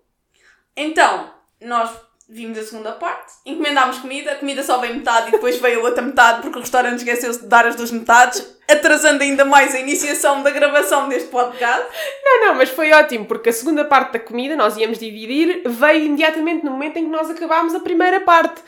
Então, 0.77 1.31
nós 1.61 1.91
vimos 2.29 2.59
a 2.59 2.65
segunda 2.65 2.93
parte, 2.93 3.35
encomendámos 3.47 3.99
comida, 3.99 4.33
a 4.33 4.35
comida 4.35 4.61
só 4.63 4.79
veio 4.79 4.97
metade 4.97 5.29
e 5.29 5.31
depois 5.31 5.59
veio 5.61 5.81
a 5.81 5.85
outra 5.85 6.03
metade 6.03 6.43
porque 6.43 6.59
o 6.59 6.61
restaurante 6.61 6.99
esqueceu-se 6.99 7.41
de 7.41 7.47
dar 7.47 7.65
as 7.65 7.77
duas 7.77 7.93
metades, 7.93 8.45
atrasando 8.69 9.23
ainda 9.23 9.45
mais 9.45 9.75
a 9.77 9.79
iniciação 9.79 10.43
da 10.43 10.51
gravação 10.51 11.09
deste 11.09 11.29
podcast. 11.29 11.87
Não, 12.25 12.47
não, 12.47 12.55
mas 12.57 12.69
foi 12.69 12.93
ótimo, 12.93 13.27
porque 13.27 13.51
a 13.51 13.53
segunda 13.53 13.85
parte 13.85 14.15
da 14.15 14.19
comida, 14.19 14.57
nós 14.57 14.77
íamos 14.77 14.99
dividir, 14.99 15.63
veio 15.65 16.05
imediatamente 16.05 16.65
no 16.65 16.73
momento 16.73 16.97
em 16.97 17.05
que 17.05 17.11
nós 17.11 17.31
acabámos 17.31 17.75
a 17.77 17.81
primeira 17.81 18.21
parte. 18.21 18.61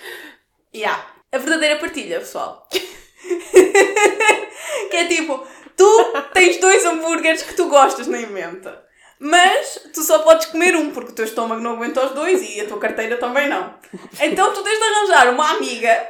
Yeah. 0.73 1.04
A 1.33 1.38
verdadeira 1.38 1.76
partilha, 1.80 2.21
pessoal. 2.21 2.66
que 4.90 4.97
é 4.97 5.07
tipo, 5.07 5.47
tu 5.78 6.12
tens 6.35 6.58
dois 6.58 6.85
hambúrgueres 6.85 7.42
que 7.42 7.54
tu 7.54 7.68
gostas 7.68 8.06
na 8.06 8.20
emenda. 8.20 8.85
Mas 9.20 9.80
tu 9.94 10.02
só 10.02 10.18
podes 10.20 10.47
comer 10.47 10.76
um, 10.76 10.90
porque 10.92 11.11
o 11.12 11.14
teu 11.14 11.25
estômago 11.25 11.61
não 11.62 11.73
aguenta 11.73 12.04
os 12.06 12.12
dois 12.12 12.40
e 12.54 12.61
a 12.61 12.66
tua 12.68 12.78
carteira 12.78 13.16
também 13.16 13.49
não. 13.49 13.75
Então 14.20 14.52
tu 14.52 14.62
tens 14.62 14.78
de 14.78 14.85
arranjar 14.85 15.32
uma 15.32 15.50
amiga, 15.56 16.08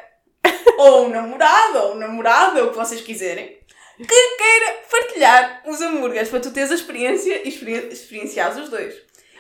ou 0.77 1.07
um 1.07 1.09
namorado, 1.09 1.79
ou 1.79 1.93
um 1.93 1.99
namorado, 1.99 2.59
ou 2.61 2.67
o 2.67 2.71
que 2.71 2.77
vocês 2.77 3.01
quiserem, 3.01 3.59
que 3.97 4.37
queira 4.37 4.77
partilhar 4.91 5.63
os 5.67 5.81
hambúrgueres 5.81 6.29
para 6.29 6.41
tu 6.41 6.51
teres 6.51 6.71
a 6.71 6.75
experiência 6.75 7.43
e 7.45 7.49
experi- 7.49 7.89
experienciares 7.91 8.59
os 8.59 8.69
dois. 8.69 8.95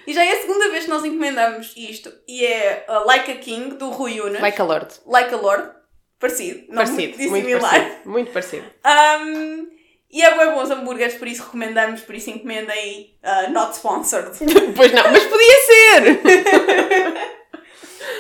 E 0.06 0.14
já 0.14 0.24
é 0.24 0.32
a 0.32 0.40
segunda 0.40 0.70
vez 0.70 0.84
que 0.84 0.90
nós 0.90 1.04
encomendamos 1.04 1.74
isto, 1.76 2.10
e 2.26 2.46
é 2.46 2.86
uh, 2.88 3.06
Like 3.06 3.30
a 3.30 3.36
King, 3.36 3.74
do 3.74 3.90
Rui 3.90 4.18
Unas. 4.22 4.40
Like 4.40 4.60
a 4.60 4.64
Lord. 4.64 4.88
Like 5.06 5.34
a 5.34 5.36
Lord. 5.36 5.70
Parecido. 6.18 6.60
Não 6.68 6.76
Parecido, 6.76 7.18
muito 7.18 7.30
muito 7.30 7.44
dissimilar. 7.46 7.70
parecido. 7.70 8.08
Muito 8.10 8.32
parecido. 8.32 8.66
Um, 8.86 9.77
e 10.10 10.22
é 10.22 10.36
bem 10.36 10.54
bons 10.54 10.70
hambúrgueres, 10.70 11.16
por 11.16 11.28
isso 11.28 11.42
recomendamos, 11.44 12.00
por 12.00 12.14
isso 12.14 12.30
encomendem 12.30 13.14
uh, 13.22 13.50
not 13.52 13.76
sponsored. 13.76 14.30
pois 14.74 14.92
não, 14.92 15.10
mas 15.12 15.24
podia 15.24 15.56
ser! 15.66 16.20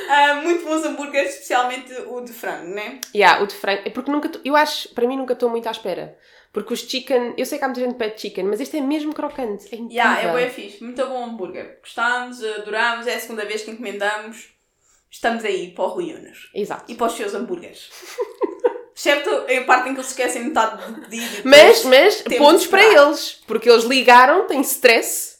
Uh, 0.08 0.42
muito 0.44 0.64
bons 0.66 0.84
hambúrgueres, 0.84 1.30
especialmente 1.30 1.92
o 2.06 2.20
de 2.20 2.32
frango, 2.32 2.74
né? 2.74 3.00
yeah, 3.14 3.42
o 3.42 3.46
de 3.46 3.54
frango. 3.54 3.82
É 3.86 3.90
porque 3.90 4.10
nunca. 4.10 4.30
Eu 4.44 4.54
acho, 4.54 4.90
para 4.90 5.06
mim, 5.06 5.16
nunca 5.16 5.32
estou 5.32 5.48
muito 5.48 5.66
à 5.66 5.70
espera. 5.70 6.18
Porque 6.52 6.74
os 6.74 6.80
chicken. 6.80 7.34
Eu 7.38 7.46
sei 7.46 7.58
que 7.58 7.64
há 7.64 7.68
muita 7.68 7.80
gente 7.80 7.92
que 7.92 7.98
pede 7.98 8.20
chicken, 8.20 8.44
mas 8.44 8.60
este 8.60 8.76
é 8.76 8.80
mesmo 8.80 9.14
crocante. 9.14 9.64
É 9.72 9.76
incrível. 9.76 9.90
Yeah, 9.90 10.22
é 10.22 10.34
bem 10.34 10.50
fixe. 10.50 10.82
Muito 10.82 11.06
bom 11.06 11.24
hambúrguer. 11.24 11.78
Gostámos, 11.80 12.42
adoramos, 12.42 13.06
é 13.06 13.14
a 13.14 13.20
segunda 13.20 13.44
vez 13.44 13.62
que 13.62 13.70
encomendamos. 13.70 14.50
Estamos 15.10 15.44
aí 15.44 15.70
para 15.70 15.84
o 15.84 15.88
Rui 15.88 16.12
Unas. 16.12 16.50
Exato. 16.54 16.90
E 16.90 16.94
para 16.94 17.06
os 17.06 17.14
seus 17.14 17.34
hambúrgueres. 17.34 17.90
Excepto 18.98 19.30
a 19.30 19.64
parte 19.64 19.88
em 19.88 19.92
que 19.92 20.00
eles 20.00 20.08
esquecem 20.08 20.42
metade 20.42 20.84
do 20.84 21.00
pedido. 21.02 21.42
e 21.44 21.48
Mas, 21.48 21.84
mas 21.84 22.20
pontos 22.36 22.66
para 22.66 22.82
eles, 22.82 23.40
porque 23.46 23.70
eles 23.70 23.84
ligaram, 23.84 24.48
têm 24.48 24.60
stress, 24.62 25.38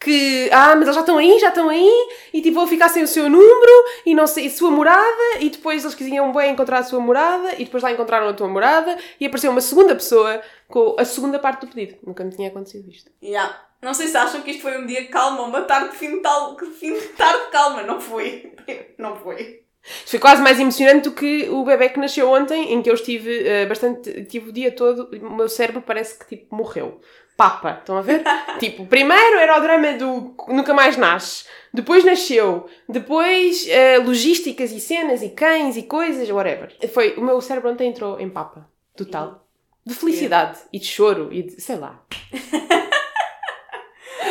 que, 0.00 0.50
ah, 0.50 0.74
mas 0.74 0.82
eles 0.82 0.96
já 0.96 1.02
estão 1.02 1.16
aí, 1.16 1.38
já 1.38 1.50
estão 1.50 1.68
aí, 1.68 2.08
e 2.34 2.42
tipo, 2.42 2.56
vou 2.56 2.66
ficar 2.66 2.88
sem 2.88 3.04
o 3.04 3.06
seu 3.06 3.30
número, 3.30 3.84
e 4.04 4.12
não 4.12 4.26
sei, 4.26 4.48
a 4.48 4.50
sua 4.50 4.72
morada, 4.72 5.38
e 5.38 5.48
depois 5.50 5.84
eles 5.84 5.94
quisiam 5.94 6.32
bem 6.32 6.50
encontrar 6.50 6.78
a 6.78 6.82
sua 6.82 6.98
morada, 6.98 7.54
e 7.54 7.64
depois 7.64 7.80
lá 7.80 7.92
encontraram 7.92 8.28
a 8.28 8.34
tua 8.34 8.48
morada, 8.48 8.98
e 9.20 9.26
apareceu 9.26 9.52
uma 9.52 9.60
segunda 9.60 9.94
pessoa 9.94 10.42
com 10.66 10.96
a 10.98 11.04
segunda 11.04 11.38
parte 11.38 11.60
do 11.60 11.72
pedido. 11.72 11.98
Nunca 12.04 12.24
me 12.24 12.30
tinha 12.34 12.48
acontecido 12.48 12.90
isto. 12.90 13.08
Yeah. 13.22 13.56
Não 13.80 13.94
sei 13.94 14.08
se 14.08 14.16
acham 14.16 14.42
que 14.42 14.50
isto 14.50 14.62
foi 14.62 14.78
um 14.78 14.86
dia 14.86 15.06
calmo 15.06 15.44
uma 15.44 15.62
tarde 15.62 15.90
de 15.90 15.96
fim 15.96 16.16
de, 16.16 16.20
tal, 16.20 16.56
fim 16.58 16.92
de 16.94 17.06
tarde 17.08 17.50
calma. 17.52 17.82
Não 17.82 18.00
foi. 18.00 18.52
Não 18.98 19.14
foi. 19.14 19.65
Isto 19.98 20.10
foi 20.10 20.18
quase 20.18 20.42
mais 20.42 20.58
emocionante 20.58 21.08
do 21.08 21.14
que 21.14 21.48
o 21.48 21.64
bebê 21.64 21.88
que 21.88 22.00
nasceu 22.00 22.30
ontem, 22.30 22.72
em 22.72 22.82
que 22.82 22.90
eu 22.90 22.94
estive 22.94 23.46
eh, 23.46 23.66
bastante. 23.66 24.24
Tive 24.24 24.50
o 24.50 24.52
dia 24.52 24.72
todo, 24.72 25.08
o 25.12 25.30
meu 25.30 25.48
cérebro 25.48 25.82
parece 25.82 26.18
que 26.18 26.36
tipo 26.36 26.54
morreu. 26.54 27.00
Papa, 27.36 27.76
estão 27.78 27.98
a 27.98 28.02
ver? 28.02 28.22
tipo, 28.58 28.86
primeiro 28.86 29.38
era 29.38 29.58
o 29.58 29.60
drama 29.60 29.92
do 29.92 30.34
nunca 30.48 30.72
mais 30.72 30.96
nasce, 30.96 31.44
depois 31.72 32.02
nasceu, 32.02 32.66
depois 32.88 33.66
eh, 33.68 33.98
logísticas 33.98 34.72
e 34.72 34.80
cenas 34.80 35.22
e 35.22 35.28
cães 35.28 35.76
e 35.76 35.82
coisas, 35.82 36.28
whatever. 36.30 36.74
Foi, 36.92 37.14
o 37.16 37.20
meu 37.20 37.40
cérebro 37.40 37.70
ontem 37.70 37.88
entrou 37.88 38.18
em 38.18 38.30
papa, 38.30 38.68
total. 38.96 39.46
De 39.84 39.94
felicidade 39.94 40.58
e 40.72 40.80
de 40.80 40.86
choro 40.86 41.28
e 41.32 41.42
de, 41.44 41.60
sei 41.60 41.76
lá. 41.76 42.02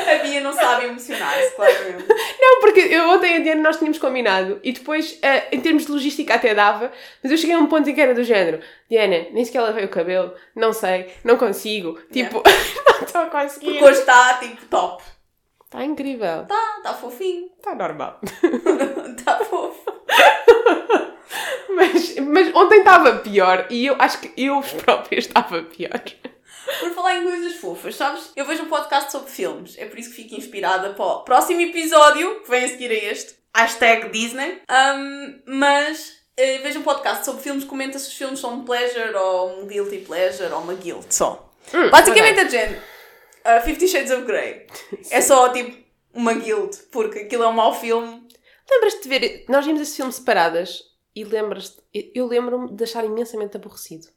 A 0.07 0.15
Bia 0.23 0.41
não 0.41 0.53
sabe 0.53 0.85
emocionar-se, 0.85 1.55
claramente. 1.55 2.05
Não, 2.39 2.59
porque 2.61 2.79
eu 2.79 3.09
ontem 3.09 3.35
a 3.35 3.39
Diana 3.39 3.61
nós 3.61 3.77
tínhamos 3.77 3.97
combinado 3.97 4.59
e 4.63 4.71
depois, 4.71 5.17
eh, 5.21 5.47
em 5.51 5.59
termos 5.61 5.85
de 5.85 5.91
logística 5.91 6.35
até 6.35 6.53
dava, 6.53 6.91
mas 7.23 7.31
eu 7.31 7.37
cheguei 7.37 7.55
a 7.55 7.59
um 7.59 7.67
ponto 7.67 7.89
em 7.89 7.95
que 7.95 8.01
era 8.01 8.13
do 8.13 8.23
género, 8.23 8.59
Diana, 8.89 9.25
nem 9.31 9.43
sequer 9.43 9.61
lavei 9.61 9.85
o 9.85 9.89
cabelo, 9.89 10.33
não 10.55 10.71
sei, 10.73 11.11
não 11.23 11.37
consigo, 11.37 11.99
tipo, 12.11 12.41
não 12.45 13.01
estou 13.05 13.21
a 13.21 13.25
conseguir. 13.25 13.65
Porque 13.71 13.83
hoje 13.83 13.99
está 13.99 14.35
tipo 14.35 14.65
top. 14.67 15.03
Está 15.65 15.83
incrível, 15.83 16.43
Está, 16.43 16.73
está 16.77 16.93
fofinho. 16.93 17.49
está 17.57 17.73
normal. 17.75 18.19
Está 19.17 19.39
fofo. 19.43 19.83
Mas, 21.69 22.15
mas 22.19 22.55
ontem 22.55 22.79
estava 22.79 23.15
pior 23.17 23.65
e 23.69 23.85
eu 23.87 23.95
acho 23.99 24.19
que 24.19 24.31
eu 24.41 24.61
própria 24.83 25.17
estava 25.19 25.61
pior. 25.63 26.01
Por 26.79 26.91
falar 26.91 27.17
em 27.17 27.23
coisas 27.23 27.53
fofas, 27.55 27.95
sabes? 27.95 28.31
Eu 28.35 28.45
vejo 28.45 28.63
um 28.63 28.69
podcast 28.69 29.11
sobre 29.11 29.29
filmes. 29.31 29.77
É 29.77 29.85
por 29.85 29.99
isso 29.99 30.09
que 30.09 30.15
fico 30.15 30.35
inspirada 30.35 30.93
para 30.93 31.05
o 31.05 31.23
próximo 31.23 31.61
episódio, 31.61 32.41
que 32.41 32.49
vem 32.49 32.65
a 32.65 32.69
seguir 32.69 32.91
a 32.91 33.11
este. 33.11 33.35
Hashtag 33.55 34.09
Disney. 34.09 34.61
Um, 34.69 35.41
mas 35.45 36.17
eh, 36.37 36.57
vejo 36.59 36.79
um 36.79 36.83
podcast 36.83 37.23
sobre 37.23 37.41
filmes, 37.41 37.63
comenta 37.63 37.97
se 37.97 38.09
os 38.09 38.13
filmes 38.13 38.39
são 38.39 38.55
um 38.55 38.65
pleasure 38.65 39.15
ou 39.15 39.61
um 39.61 39.67
guilty 39.67 39.99
pleasure 39.99 40.51
ou 40.51 40.59
uma 40.61 40.73
guilt 40.73 41.05
só. 41.09 41.49
Hum, 41.73 41.89
Basicamente 41.89 42.39
a 42.41 42.43
Jen, 42.43 42.73
uh, 42.73 43.63
Fifty 43.63 43.87
Shades 43.87 44.11
of 44.11 44.23
Grey, 44.25 44.67
é 45.09 45.21
só 45.21 45.49
tipo 45.49 45.75
uma 46.13 46.33
guilt, 46.33 46.75
porque 46.91 47.19
aquilo 47.19 47.43
é 47.43 47.47
um 47.47 47.53
mau 47.53 47.73
filme. 47.73 48.27
Lembras-te 48.69 49.03
de 49.03 49.09
ver, 49.09 49.45
nós 49.47 49.65
vimos 49.65 49.81
esse 49.81 49.95
filme 49.95 50.11
separadas 50.11 50.81
e 51.15 51.23
lembras-te, 51.23 51.81
eu 52.13 52.27
lembro-me 52.27 52.75
de 52.75 52.83
achar 52.83 53.05
imensamente 53.05 53.55
aborrecido. 53.55 54.07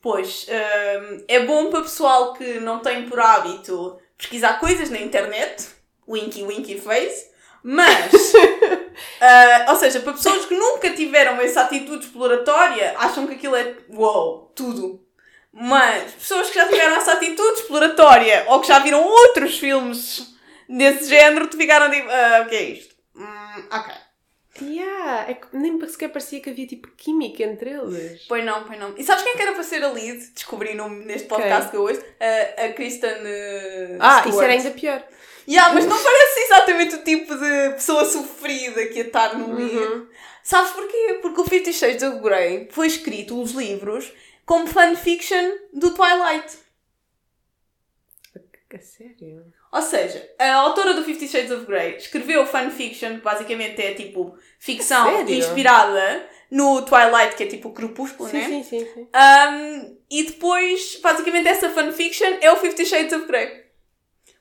Pois, 0.00 0.46
um, 0.48 1.24
é 1.26 1.40
bom 1.40 1.70
para 1.70 1.82
pessoal 1.82 2.32
que 2.34 2.60
não 2.60 2.78
tem 2.78 3.08
por 3.08 3.18
hábito 3.18 3.98
pesquisar 4.16 4.60
coisas 4.60 4.90
na 4.90 4.98
internet, 5.00 5.66
winky 6.08 6.44
winky 6.44 6.80
face, 6.80 7.28
mas, 7.62 8.32
uh, 8.34 9.70
ou 9.70 9.76
seja, 9.76 10.00
para 10.00 10.12
pessoas 10.12 10.46
que 10.46 10.54
nunca 10.54 10.90
tiveram 10.90 11.40
essa 11.40 11.62
atitude 11.62 12.04
exploratória, 12.04 12.94
acham 12.98 13.26
que 13.26 13.34
aquilo 13.34 13.56
é 13.56 13.74
wow, 13.90 14.52
tudo. 14.54 15.04
Mas 15.52 16.12
pessoas 16.12 16.48
que 16.48 16.54
já 16.54 16.68
tiveram 16.68 16.96
essa 16.96 17.14
atitude 17.14 17.60
exploratória 17.60 18.44
ou 18.48 18.60
que 18.60 18.68
já 18.68 18.78
viram 18.78 19.02
outros 19.02 19.58
filmes 19.58 20.34
desse 20.68 21.08
género, 21.08 21.48
te 21.48 21.56
ficaram 21.56 21.90
tipo, 21.90 22.08
ah, 22.08 22.42
o 22.44 22.48
que 22.48 22.54
é 22.54 22.62
isto? 22.62 22.94
Hum, 23.16 23.68
ok. 23.72 23.94
Yeah, 24.64 25.30
é 25.30 25.38
nem 25.52 25.78
sequer 25.88 26.08
parecia 26.08 26.40
que 26.40 26.50
havia 26.50 26.66
tipo 26.66 26.88
química 26.96 27.42
entre 27.42 27.70
eles. 27.70 28.24
Pois 28.28 28.44
não, 28.44 28.64
pois 28.64 28.78
não. 28.78 28.94
E 28.96 29.04
sabes 29.04 29.22
quem 29.22 29.32
é 29.32 29.36
que 29.36 29.42
era 29.42 29.52
para 29.52 29.62
ser 29.62 29.82
a 29.84 29.90
lead? 29.92 30.18
Descobri 30.34 30.74
no, 30.74 30.88
neste 30.88 31.28
podcast 31.28 31.70
que 31.70 31.76
eu 31.76 31.82
ouço. 31.82 32.02
A, 32.20 32.64
a 32.64 32.72
Kristen 32.72 33.10
uh, 33.10 33.98
Ah, 34.00 34.18
Stewart. 34.20 34.28
isso 34.28 34.42
era 34.42 34.52
ainda 34.52 34.70
pior. 34.70 35.02
Yeah, 35.48 35.72
mas 35.72 35.86
não 35.86 35.96
parece 36.02 36.40
exatamente 36.40 36.94
o 36.96 37.04
tipo 37.04 37.34
de 37.34 37.70
pessoa 37.70 38.04
sofrida 38.04 38.86
que 38.86 38.98
ia 38.98 39.06
estar 39.06 39.34
no 39.38 39.54
lead. 39.54 39.76
Uhum. 39.76 40.06
Sabes 40.42 40.72
porquê? 40.72 41.18
Porque 41.22 41.40
o 41.40 41.44
Fifty 41.44 41.72
Shades 41.72 42.02
of 42.02 42.18
Grey 42.20 42.68
foi 42.70 42.86
escrito, 42.86 43.40
os 43.40 43.52
livros, 43.52 44.12
como 44.44 44.66
fanfiction 44.66 45.52
do 45.72 45.90
Twilight. 45.94 46.56
A 48.70 48.78
sério? 48.78 49.46
Ou 49.72 49.80
seja, 49.82 50.30
a 50.38 50.54
autora 50.56 50.92
do 50.92 51.02
Fifty 51.02 51.26
Shades 51.26 51.50
of 51.50 51.64
Grey 51.64 51.96
escreveu 51.96 52.44
fanfiction, 52.46 53.14
que 53.16 53.22
basicamente 53.22 53.80
é 53.80 53.94
tipo 53.94 54.36
ficção 54.58 55.04
Sério? 55.06 55.34
inspirada 55.34 56.28
no 56.50 56.82
Twilight, 56.82 57.34
que 57.34 57.44
é 57.44 57.46
tipo 57.46 57.68
o 57.70 57.72
crepúsculo, 57.72 58.28
Sim, 58.28 58.36
né? 58.36 58.46
sim, 58.46 58.62
sim, 58.62 58.86
sim. 58.92 59.08
Um, 59.14 59.98
e 60.10 60.24
depois, 60.24 60.98
basicamente, 61.02 61.48
essa 61.48 61.70
fanfiction 61.70 62.36
é 62.42 62.52
o 62.52 62.56
Fifty 62.56 62.84
Shades 62.84 63.12
of 63.12 63.26
Grey. 63.26 63.64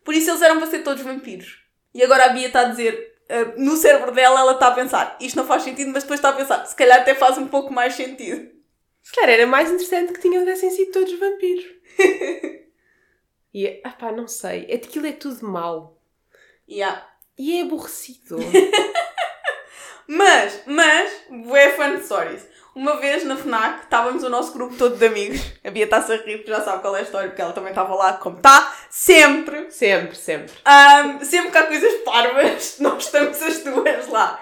Por 0.04 0.14
isso 0.14 0.30
eles 0.30 0.42
eram 0.42 0.58
para 0.58 0.68
ser 0.68 0.80
todos 0.84 1.04
vampiros. 1.04 1.60
E 1.94 2.04
agora 2.04 2.26
a 2.26 2.30
Bia 2.30 2.48
está 2.48 2.62
a 2.62 2.66
dizer, 2.66 3.16
uh, 3.30 3.62
no 3.62 3.78
cérebro 3.78 4.12
dela, 4.12 4.42
ela 4.42 4.54
está 4.54 4.68
a 4.68 4.72
pensar, 4.72 5.18
isto 5.22 5.38
não 5.38 5.48
faz 5.48 5.64
sentido, 5.64 5.92
mas 5.92 6.04
depois 6.04 6.20
está 6.20 6.30
a 6.30 6.34
pensar, 6.34 6.66
se 6.66 6.76
calhar 6.76 7.00
até 7.00 7.16
faz 7.16 7.38
um 7.38 7.48
pouco 7.48 7.74
mais 7.74 7.94
sentido. 7.94 8.50
Se 9.02 9.14
calhar 9.14 9.32
era 9.32 9.48
mais 9.48 9.70
interessante 9.70 10.12
que 10.12 10.20
tinham 10.20 10.44
tivessem 10.44 10.70
sido 10.70 10.92
todos 10.92 11.18
vampiros. 11.18 11.66
e, 13.54 13.82
ah 13.84 13.92
pá, 13.92 14.12
não 14.12 14.28
sei. 14.28 14.66
É 14.70 14.76
Aquilo 14.76 15.08
é 15.08 15.12
tudo 15.12 15.46
mau. 15.46 15.98
Yeah. 16.70 17.08
E 17.38 17.60
é 17.60 17.62
aborrecido. 17.64 18.38
Mas, 20.08 20.62
mas, 20.66 21.12
bué 21.30 21.70
fun 21.72 22.02
stories. 22.02 22.48
Uma 22.74 22.98
vez 22.98 23.26
na 23.26 23.36
FNAC, 23.36 23.84
estávamos 23.84 24.24
o 24.24 24.30
nosso 24.30 24.54
grupo 24.54 24.76
todo 24.78 24.96
de 24.96 25.06
amigos. 25.06 25.42
A 25.66 25.70
Bia 25.70 25.84
está-se 25.84 26.14
a 26.14 26.16
rir 26.16 26.38
porque 26.38 26.52
já 26.52 26.62
sabe 26.62 26.82
qual 26.82 26.96
é 26.96 27.00
a 27.00 27.02
história, 27.02 27.28
porque 27.28 27.42
ela 27.42 27.52
também 27.52 27.72
estava 27.72 27.94
lá, 27.94 28.14
como 28.14 28.38
está 28.38 28.74
sempre. 28.90 29.70
sempre, 29.70 30.16
sempre. 30.16 30.54
Um, 30.66 31.26
sempre 31.26 31.52
que 31.52 31.58
há 31.58 31.64
coisas 31.64 31.94
parvas, 32.06 32.78
nós 32.80 33.04
estamos 33.04 33.42
as 33.42 33.64
duas 33.64 34.08
lá. 34.08 34.40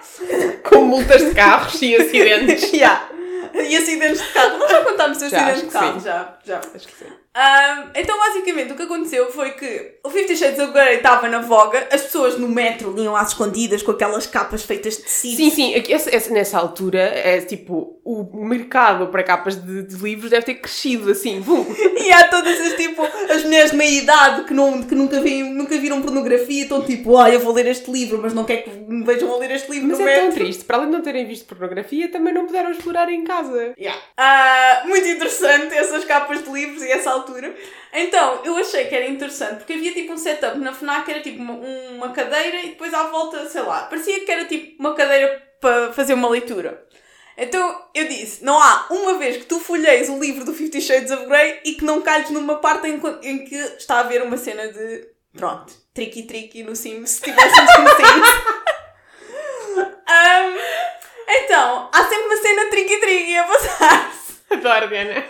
Com 0.69 0.83
multas 0.83 1.23
de 1.23 1.33
carros 1.33 1.81
e 1.81 1.95
acidentes. 1.95 2.71
Yeah. 2.75 3.09
E 3.53 3.77
acidentes 3.77 4.21
de 4.21 4.33
carro. 4.33 4.57
Nós 4.57 4.69
já 4.69 4.83
contámos 4.83 5.23
acidentes 5.23 5.61
de 5.61 5.67
carro, 5.69 5.99
sim. 5.99 6.05
já, 6.05 6.37
já. 6.43 6.57
Acho 6.59 6.87
que 6.87 6.93
sim. 6.93 7.24
Um, 7.35 7.89
então, 7.93 8.17
basicamente, 8.17 8.71
o 8.71 8.75
que 8.75 8.83
aconteceu 8.83 9.29
foi 9.29 9.51
que 9.51 9.95
o 10.03 10.09
Fifty 10.09 10.37
Shades 10.37 10.57
of 10.57 10.71
Grey 10.71 10.95
estava 10.95 11.27
na 11.27 11.39
voga, 11.39 11.85
as 11.91 12.01
pessoas 12.03 12.37
no 12.37 12.47
metro 12.47 12.93
liam 12.95 13.13
às 13.13 13.29
escondidas 13.29 13.83
com 13.83 13.91
aquelas 13.91 14.25
capas 14.25 14.63
feitas 14.63 14.95
de 14.95 15.03
tecido. 15.03 15.35
Sim, 15.35 15.49
sim, 15.49 15.73
nessa 16.31 16.57
altura, 16.57 16.99
é 16.99 17.41
tipo, 17.41 17.99
o 18.05 18.23
mercado 18.45 19.07
para 19.07 19.21
capas 19.21 19.55
de, 19.55 19.83
de 19.83 19.95
livros 19.95 20.29
deve 20.29 20.45
ter 20.45 20.55
crescido 20.55 21.11
assim, 21.11 21.41
bum. 21.41 21.65
E 22.05 22.11
há 22.11 22.27
todas 22.27 22.59
as 22.61 22.73
tipo, 22.73 23.01
as 23.03 23.43
mulheres 23.43 23.71
de 23.71 23.77
meia 23.77 24.01
idade 24.01 24.43
que, 24.43 24.53
não, 24.53 24.81
que 24.83 24.93
nunca, 24.95 25.19
vi, 25.19 25.43
nunca 25.43 25.77
viram 25.77 26.01
pornografia, 26.01 26.63
estão 26.63 26.83
tipo, 26.83 27.17
ah, 27.17 27.29
eu 27.29 27.39
vou 27.39 27.51
ler 27.51 27.67
este 27.67 27.91
livro, 27.91 28.19
mas 28.21 28.33
não 28.33 28.45
quero 28.45 28.63
que 28.63 28.69
me 28.69 29.03
vejam 29.03 29.33
a 29.33 29.37
ler 29.37 29.51
este 29.51 29.69
livro 29.71 29.89
Mas 29.89 29.99
é 29.99 30.15
tão 30.15 30.25
metro. 30.27 30.39
triste, 30.39 30.63
para 30.63 30.77
além 30.77 30.89
de 30.89 30.95
não 30.95 31.01
terem 31.01 31.25
visto 31.25 31.45
pornografia, 31.45 32.07
também 32.09 32.33
não 32.33 32.45
puderam 32.45 32.71
explorar 32.71 33.11
em 33.11 33.23
casa. 33.23 33.73
Yeah. 33.77 33.99
Ah, 34.15 34.83
muito 34.85 35.07
interessante 35.07 35.75
essas 35.75 36.05
capas 36.05 36.43
de 36.43 36.49
livros 36.49 36.81
e 36.81 36.91
essa 36.91 37.09
altura. 37.09 37.24
Então, 37.93 38.41
eu 38.43 38.57
achei 38.57 38.85
que 38.85 38.95
era 38.95 39.07
interessante 39.07 39.57
porque 39.57 39.73
havia 39.73 39.93
tipo 39.93 40.13
um 40.13 40.17
setup 40.17 40.57
na 40.59 40.73
FNAC 40.73 41.05
que 41.05 41.11
era 41.11 41.21
tipo 41.21 41.41
uma, 41.41 41.53
uma 41.53 42.09
cadeira 42.11 42.61
e 42.61 42.69
depois 42.69 42.93
à 42.93 43.03
volta, 43.03 43.47
sei 43.49 43.61
lá, 43.61 43.83
parecia 43.83 44.23
que 44.25 44.31
era 44.31 44.45
tipo 44.45 44.75
uma 44.79 44.93
cadeira 44.93 45.41
para 45.61 45.91
fazer 45.93 46.13
uma 46.13 46.29
leitura. 46.29 46.85
Então 47.37 47.85
eu 47.93 48.07
disse: 48.07 48.43
não 48.43 48.57
há 48.61 48.87
uma 48.89 49.15
vez 49.17 49.37
que 49.37 49.45
tu 49.45 49.59
folheis 49.59 50.07
o 50.09 50.19
livro 50.19 50.45
do 50.45 50.53
Fifty 50.53 50.79
Shades 50.81 51.11
of 51.11 51.25
Grey 51.25 51.59
e 51.65 51.73
que 51.73 51.83
não 51.83 52.01
calhes 52.01 52.29
numa 52.29 52.55
parte 52.59 52.87
em, 52.87 52.99
que- 52.99 53.27
em 53.27 53.43
que 53.45 53.55
está 53.55 53.95
a 53.95 53.99
haver 54.01 54.21
uma 54.23 54.37
cena 54.37 54.67
de. 54.69 55.07
Pronto, 55.35 55.73
tricky-tricky 55.93 56.63
no 56.63 56.75
Sims, 56.77 57.09
se 57.09 57.21
tivéssemos 57.23 57.71
no 57.79 57.89
Sims. 57.89 58.29
Ahm, 60.07 60.55
então, 61.27 61.89
há 61.91 62.03
sempre 62.05 62.25
uma 62.25 62.37
cena 62.37 62.69
tricky-tricky 62.69 63.35
a 63.37 63.43
passar-se. 63.43 64.33
Adoro, 64.51 64.87
Diana. 64.87 65.25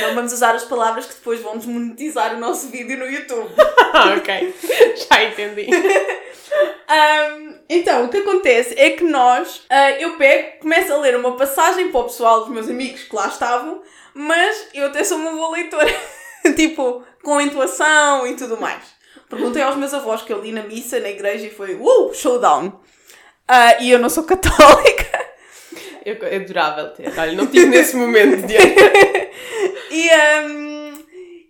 Não 0.00 0.14
vamos 0.14 0.32
usar 0.32 0.54
as 0.54 0.64
palavras 0.64 1.06
que 1.06 1.14
depois 1.14 1.40
vão 1.40 1.58
desmonetizar 1.58 2.34
o 2.34 2.38
nosso 2.38 2.68
vídeo 2.68 2.98
no 2.98 3.06
YouTube. 3.06 3.50
Ok. 4.16 4.54
Já 5.10 5.22
entendi. 5.22 5.68
Ahm, 6.88 7.56
então, 7.68 8.06
o 8.06 8.08
que 8.08 8.18
acontece 8.18 8.74
é 8.78 8.90
que 8.90 9.04
nós, 9.04 9.62
ah, 9.68 9.90
eu 9.92 10.16
pego, 10.16 10.60
começo 10.60 10.92
a 10.92 10.96
ler 10.96 11.14
uma 11.14 11.36
passagem 11.36 11.90
para 11.90 12.00
o 12.00 12.04
pessoal 12.04 12.40
dos 12.40 12.48
meus 12.48 12.70
amigos 12.70 13.04
que 13.04 13.14
lá 13.14 13.28
estavam, 13.28 13.82
mas 14.14 14.68
eu 14.72 14.86
até 14.86 15.04
sou 15.04 15.18
uma 15.18 15.32
boa 15.32 15.56
leitora, 15.56 15.94
tipo, 16.56 17.04
com 17.22 17.38
entoação 17.38 18.26
e 18.26 18.34
tudo 18.34 18.58
mais. 18.58 18.82
Perguntei 19.28 19.62
aos 19.62 19.76
meus 19.76 19.92
avós 19.92 20.22
que 20.22 20.32
eu 20.32 20.40
li 20.40 20.52
na 20.52 20.62
missa, 20.62 21.00
na 21.00 21.10
igreja, 21.10 21.46
e 21.46 21.50
foi, 21.50 21.74
uh, 21.74 22.14
showdown. 22.14 22.80
Ah, 23.46 23.76
e 23.80 23.90
eu 23.90 23.98
não 23.98 24.08
sou 24.08 24.24
católica. 24.24 25.32
Eu, 26.04 26.16
adorava 26.36 26.88
ter. 26.88 27.08
Olha, 27.18 27.32
não 27.32 27.46
tive 27.46 27.66
nesse 27.66 27.96
momento, 27.96 28.46
Diana. 28.46 28.64
e, 29.92 30.10
um, 30.48 31.04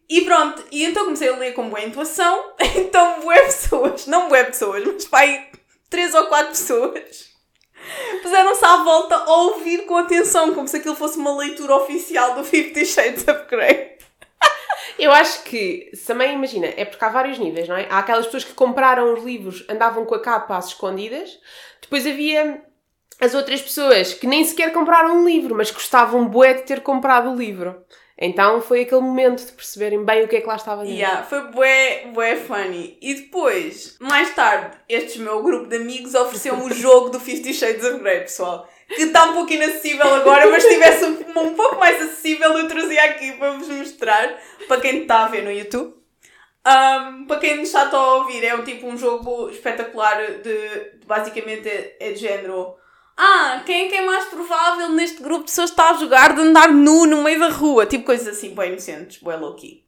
e 0.08 0.20
pronto, 0.22 0.62
e 0.70 0.84
então 0.84 1.04
comecei 1.04 1.28
a 1.28 1.37
ler 1.37 1.52
com 1.52 1.68
boa 1.68 1.82
intuação. 1.82 2.52
Então, 2.75 3.20
boé 3.20 3.42
pessoas, 3.42 4.06
não 4.06 4.28
boé 4.28 4.44
pessoas, 4.44 4.84
mas 4.84 5.04
pai, 5.06 5.49
três 5.88 6.14
ou 6.14 6.26
quatro 6.26 6.49
pessoas 6.49 7.32
puseram-se 8.22 8.64
à 8.64 8.76
volta 8.78 9.16
a 9.16 9.37
ouvir 9.42 9.87
com 9.87 9.96
atenção, 9.96 10.54
como 10.54 10.68
se 10.68 10.76
aquilo 10.76 10.94
fosse 10.94 11.18
uma 11.18 11.37
leitura 11.37 11.75
oficial 11.76 12.34
do 12.34 12.44
Fifty 12.44 12.84
Shades 12.87 13.26
of 13.26 13.46
Grey. 13.49 13.92
Eu 14.99 15.12
acho 15.12 15.42
que, 15.44 15.90
também 16.06 16.34
imagina, 16.34 16.66
é 16.76 16.84
porque 16.84 17.04
há 17.04 17.08
vários 17.08 17.38
níveis, 17.38 17.68
não 17.68 17.76
é? 17.76 17.87
Há 17.90 17.99
aquelas 17.99 18.26
pessoas 18.26 18.44
que 18.44 18.54
compraram 18.54 19.14
os 19.14 19.25
livros, 19.25 19.64
andavam 19.68 20.04
com 20.04 20.14
a 20.14 20.20
capa 20.20 20.56
às 20.56 20.68
escondidas, 20.68 21.38
depois 21.80 22.06
havia 22.06 22.62
as 23.20 23.34
outras 23.34 23.62
pessoas 23.62 24.12
que 24.12 24.26
nem 24.26 24.44
sequer 24.44 24.72
compraram 24.72 25.16
um 25.16 25.26
livro, 25.26 25.54
mas 25.54 25.70
gostavam 25.70 26.28
bué 26.28 26.54
de 26.54 26.62
ter 26.62 26.80
comprado 26.80 27.30
o 27.30 27.37
livro. 27.37 27.84
Então 28.19 28.61
foi 28.61 28.83
aquele 28.83 29.00
momento 29.00 29.45
de 29.45 29.52
perceberem 29.52 30.04
bem 30.04 30.25
o 30.25 30.28
que 30.28 30.37
é 30.37 30.40
que 30.40 30.47
lá 30.47 30.57
estava 30.57 30.83
dentro. 30.83 30.97
Yeah, 30.97 31.23
foi 31.25 31.50
bué, 31.50 32.07
bué 32.12 32.37
funny. 32.37 32.99
E 33.00 33.14
depois, 33.14 33.97
mais 34.00 34.35
tarde, 34.35 34.76
este 34.88 35.19
meu 35.19 35.42
grupo 35.42 35.66
de 35.66 35.76
amigos 35.76 36.14
ofereceu-me 36.14 36.62
o 36.62 36.75
jogo 36.75 37.09
do 37.09 37.19
Fifty 37.19 37.52
Shades 37.52 37.85
of 37.85 37.99
Grey, 38.00 38.21
pessoal. 38.21 38.69
Que 38.87 39.02
está 39.04 39.25
um 39.25 39.33
pouco 39.33 39.52
inacessível 39.52 40.14
agora, 40.14 40.50
mas 40.50 40.62
se 40.62 40.69
tivesse 40.69 41.04
um, 41.04 41.40
um 41.40 41.54
pouco 41.54 41.81
mais 41.81 42.00
acessível, 42.02 42.52
eu 42.59 42.69
trazia 42.69 43.04
aqui 43.04 43.33
para 43.33 43.52
vos 43.52 43.69
mostrar. 43.69 44.38
Para 44.69 44.81
quem 44.81 45.02
está 45.02 45.25
a 45.25 45.28
ver 45.28 45.42
no 45.42 45.50
YouTube. 45.50 45.95
Um, 46.64 47.25
para 47.25 47.40
quem 47.40 47.62
está 47.62 47.88
a 47.90 48.14
ouvir, 48.14 48.45
é 48.45 48.54
um 48.54 48.62
tipo 48.62 48.87
um 48.87 48.97
jogo 48.97 49.49
espetacular 49.50 50.25
de, 50.25 50.42
de 50.42 51.07
basicamente 51.07 51.69
é, 51.69 51.97
é 51.99 52.12
de 52.12 52.21
género 52.21 52.76
ah, 53.16 53.62
quem 53.64 53.87
é 53.87 53.88
que 53.88 53.95
é 53.95 54.00
mais 54.02 54.25
provável 54.26 54.88
neste 54.90 55.23
grupo 55.23 55.40
de 55.40 55.50
pessoas 55.50 55.71
que 55.71 55.81
está 55.81 55.90
a 55.90 55.99
jogar 55.99 56.35
de 56.35 56.40
andar 56.40 56.71
nu 56.73 57.07
no 57.07 57.23
meio 57.23 57.38
da 57.38 57.49
rua? 57.49 57.87
Tipo 57.87 58.04
coisas 58.04 58.26
assim, 58.26 58.54
bem 58.54 58.71
inocentes, 58.71 59.23
bem 59.23 59.38
low 59.38 59.54
key. 59.54 59.83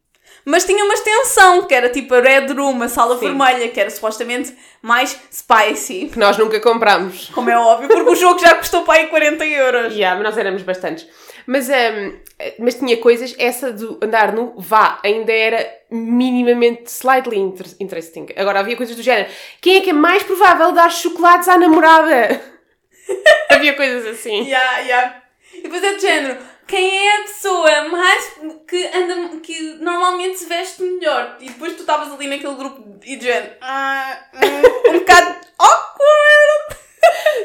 Mas 0.44 0.64
tinha 0.64 0.84
uma 0.84 0.92
extensão, 0.92 1.62
que 1.62 1.74
era 1.74 1.88
tipo 1.88 2.14
a 2.14 2.20
Red 2.20 2.52
Room, 2.52 2.82
a 2.82 2.88
sala 2.88 3.14
Sim. 3.14 3.28
vermelha, 3.28 3.68
que 3.68 3.80
era 3.80 3.88
supostamente 3.88 4.54
mais 4.82 5.18
spicy. 5.32 6.10
Que 6.12 6.18
nós 6.18 6.36
nunca 6.36 6.60
compramos. 6.60 7.30
Como 7.30 7.48
é 7.48 7.56
óbvio, 7.56 7.88
porque 7.88 8.10
o 8.10 8.14
jogo 8.14 8.38
já 8.38 8.54
custou 8.54 8.82
para 8.82 9.00
aí 9.00 9.06
40 9.06 9.44
euros. 9.46 9.94
Yeah, 10.04 10.20
mas 10.20 10.30
nós 10.30 10.38
éramos 10.38 10.62
bastantes. 10.62 11.06
Mas, 11.46 11.68
um, 11.68 12.16
mas 12.58 12.74
tinha 12.74 12.96
coisas, 12.96 13.34
essa 13.38 13.72
do 13.72 13.98
andar 14.02 14.32
nu, 14.32 14.54
vá, 14.56 14.98
ainda 15.04 15.32
era 15.32 15.66
minimamente 15.90 16.90
slightly 16.90 17.38
interesting. 17.80 18.26
Agora 18.36 18.60
havia 18.60 18.76
coisas 18.76 18.96
do 18.96 19.02
género. 19.02 19.28
Quem 19.60 19.76
é 19.76 19.80
que 19.80 19.90
é 19.90 19.92
mais 19.92 20.22
provável 20.22 20.72
dar 20.72 20.90
chocolates 20.90 21.48
à 21.48 21.56
namorada? 21.56 22.53
Havia 23.50 23.74
coisas 23.74 24.06
assim. 24.06 24.44
Yeah, 24.44 24.78
yeah. 24.78 25.22
E 25.52 25.62
depois 25.62 25.82
é 25.82 25.94
de 25.94 26.00
género. 26.00 26.38
Quem 26.66 27.08
é 27.08 27.20
a 27.20 27.22
pessoa 27.22 27.88
mais 27.88 28.32
que 28.66 28.86
anda 28.94 29.36
que 29.40 29.74
normalmente 29.80 30.38
se 30.38 30.46
veste 30.46 30.82
melhor? 30.82 31.36
E 31.40 31.50
depois 31.50 31.74
tu 31.74 31.80
estavas 31.80 32.10
ali 32.10 32.26
naquele 32.26 32.54
grupo 32.54 32.98
e 33.04 33.16
de 33.16 33.24
género. 33.24 33.54
Ah, 33.60 34.18
um, 34.34 34.90
um 34.90 34.98
bocado 34.98 35.36
awkward. 35.58 36.73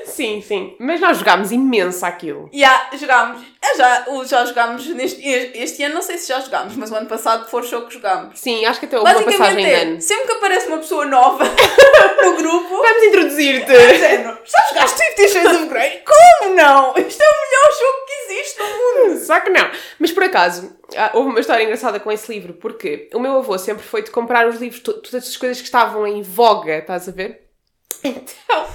Sim, 0.06 0.42
sim. 0.42 0.76
Mas 0.80 1.00
nós 1.00 1.18
jogámos 1.18 1.52
imenso 1.52 2.06
aquilo. 2.06 2.50
Yeah, 2.54 2.90
jogámos. 2.98 3.42
Eu 3.62 3.78
já, 3.78 4.06
já 4.26 4.46
jogámos 4.46 4.88
neste 4.88 5.22
este 5.26 5.84
ano, 5.84 5.96
não 5.96 6.02
sei 6.02 6.18
se 6.18 6.28
já 6.28 6.40
jogámos, 6.42 6.76
mas 6.76 6.92
o 6.92 6.96
ano 6.96 7.08
passado 7.08 7.50
foi 7.50 7.62
o 7.62 7.64
show 7.64 7.82
que 7.84 7.94
jogámos. 7.94 8.38
Sim, 8.40 8.66
acho 8.66 8.80
que 8.80 8.86
até 8.86 9.00
houve 9.00 9.12
uma 9.12 9.24
passagem 9.24 9.66
de 9.66 9.72
ano. 9.72 10.02
Sempre 10.02 10.26
que 10.26 10.34
aparece 10.34 10.68
uma 10.68 10.78
pessoa 10.78 11.06
nova 11.06 11.46
no 12.24 12.36
grupo. 12.36 12.82
Vamos 12.82 13.04
introduzir-te. 13.04 13.72
É 13.72 14.24
já 14.24 14.68
jogaste 14.70 14.98
Fifty 14.98 15.30
Shades 15.30 15.56
of 15.56 15.68
Grey? 15.68 16.04
Como 16.06 16.56
não? 16.56 16.94
Isto 16.98 17.22
é 17.22 17.30
o 17.30 17.42
melhor 17.42 17.80
jogo 17.80 18.06
que 18.06 18.34
existe 18.34 18.60
no 18.60 19.10
mundo. 19.10 19.26
Só 19.26 19.40
que 19.40 19.50
não. 19.50 19.70
Mas 20.00 20.12
por 20.12 20.24
acaso, 20.24 20.76
ah, 20.98 21.12
houve 21.14 21.30
uma 21.30 21.40
história 21.40 21.64
engraçada 21.64 22.00
com 22.00 22.12
esse 22.12 22.32
livro, 22.32 22.54
porque 22.54 23.10
o 23.14 23.20
meu 23.20 23.38
avô 23.38 23.58
sempre 23.58 23.84
foi 23.84 24.02
de 24.02 24.12
comprar 24.12 24.48
os 24.48 24.58
livros, 24.60 24.82
todas 24.82 25.14
as 25.16 25.38
coisas 25.38 25.60
que 25.60 25.66
estavam 25.66 26.06
em 26.08 26.22
voga, 26.22 26.78
estás 26.78 27.08
a 27.08 27.12
ver? 27.12 27.49
Então, 28.04 28.66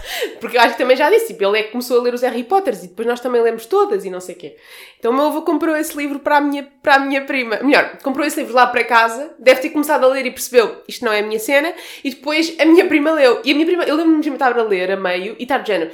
porque 0.40 0.56
eu 0.56 0.61
acho 0.61 0.73
que 0.73 0.78
também 0.78 0.97
já 0.97 1.09
disse, 1.09 1.28
tipo, 1.28 1.44
ele 1.44 1.59
é 1.59 1.62
que 1.62 1.71
começou 1.71 1.99
a 1.99 2.02
ler 2.02 2.12
os 2.12 2.23
Harry 2.23 2.44
Potters 2.44 2.85
e 2.85 2.88
depois 2.88 3.09
nós 3.09 3.20
também 3.20 3.40
lemos 3.40 3.64
todas 3.66 4.05
e 4.05 4.11
não 4.11 4.20
sei 4.20 4.35
o 4.35 4.38
quê. 4.38 4.57
Então 4.98 5.12
o 5.12 5.14
meu 5.14 5.27
avô 5.27 5.42
comprou 5.42 5.74
esse 5.74 5.96
livro 5.96 6.18
para 6.18 6.37
a, 6.37 6.40
minha, 6.40 6.62
para 6.83 6.96
a 6.96 6.98
minha 6.98 7.24
prima. 7.24 7.59
Melhor, 7.62 7.98
comprou 8.03 8.27
esse 8.27 8.38
livro 8.40 8.55
lá 8.55 8.66
para 8.66 8.85
casa, 8.85 9.35
deve 9.38 9.61
ter 9.61 9.70
começado 9.70 10.05
a 10.05 10.09
ler 10.09 10.27
e 10.27 10.31
percebeu 10.31 10.83
isto 10.87 11.05
não 11.05 11.12
é 11.12 11.20
a 11.20 11.22
minha 11.22 11.38
cena, 11.38 11.72
e 12.03 12.11
depois 12.11 12.55
a 12.59 12.64
minha 12.64 12.87
prima 12.87 13.12
leu. 13.12 13.40
E 13.44 13.50
a 13.50 13.55
minha 13.55 13.66
prima, 13.66 13.85
eu 13.85 13.96
lembro-me 13.96 14.20
de 14.20 14.29
estar 14.29 14.59
a 14.59 14.62
ler 14.62 14.90
a 14.90 14.96
meio 14.96 15.37
e 15.38 15.42
estar 15.42 15.59
de 15.59 15.68
género, 15.68 15.90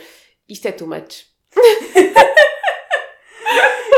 isto 0.48 0.66
é 0.66 0.72
too 0.72 0.88
much. 0.88 1.26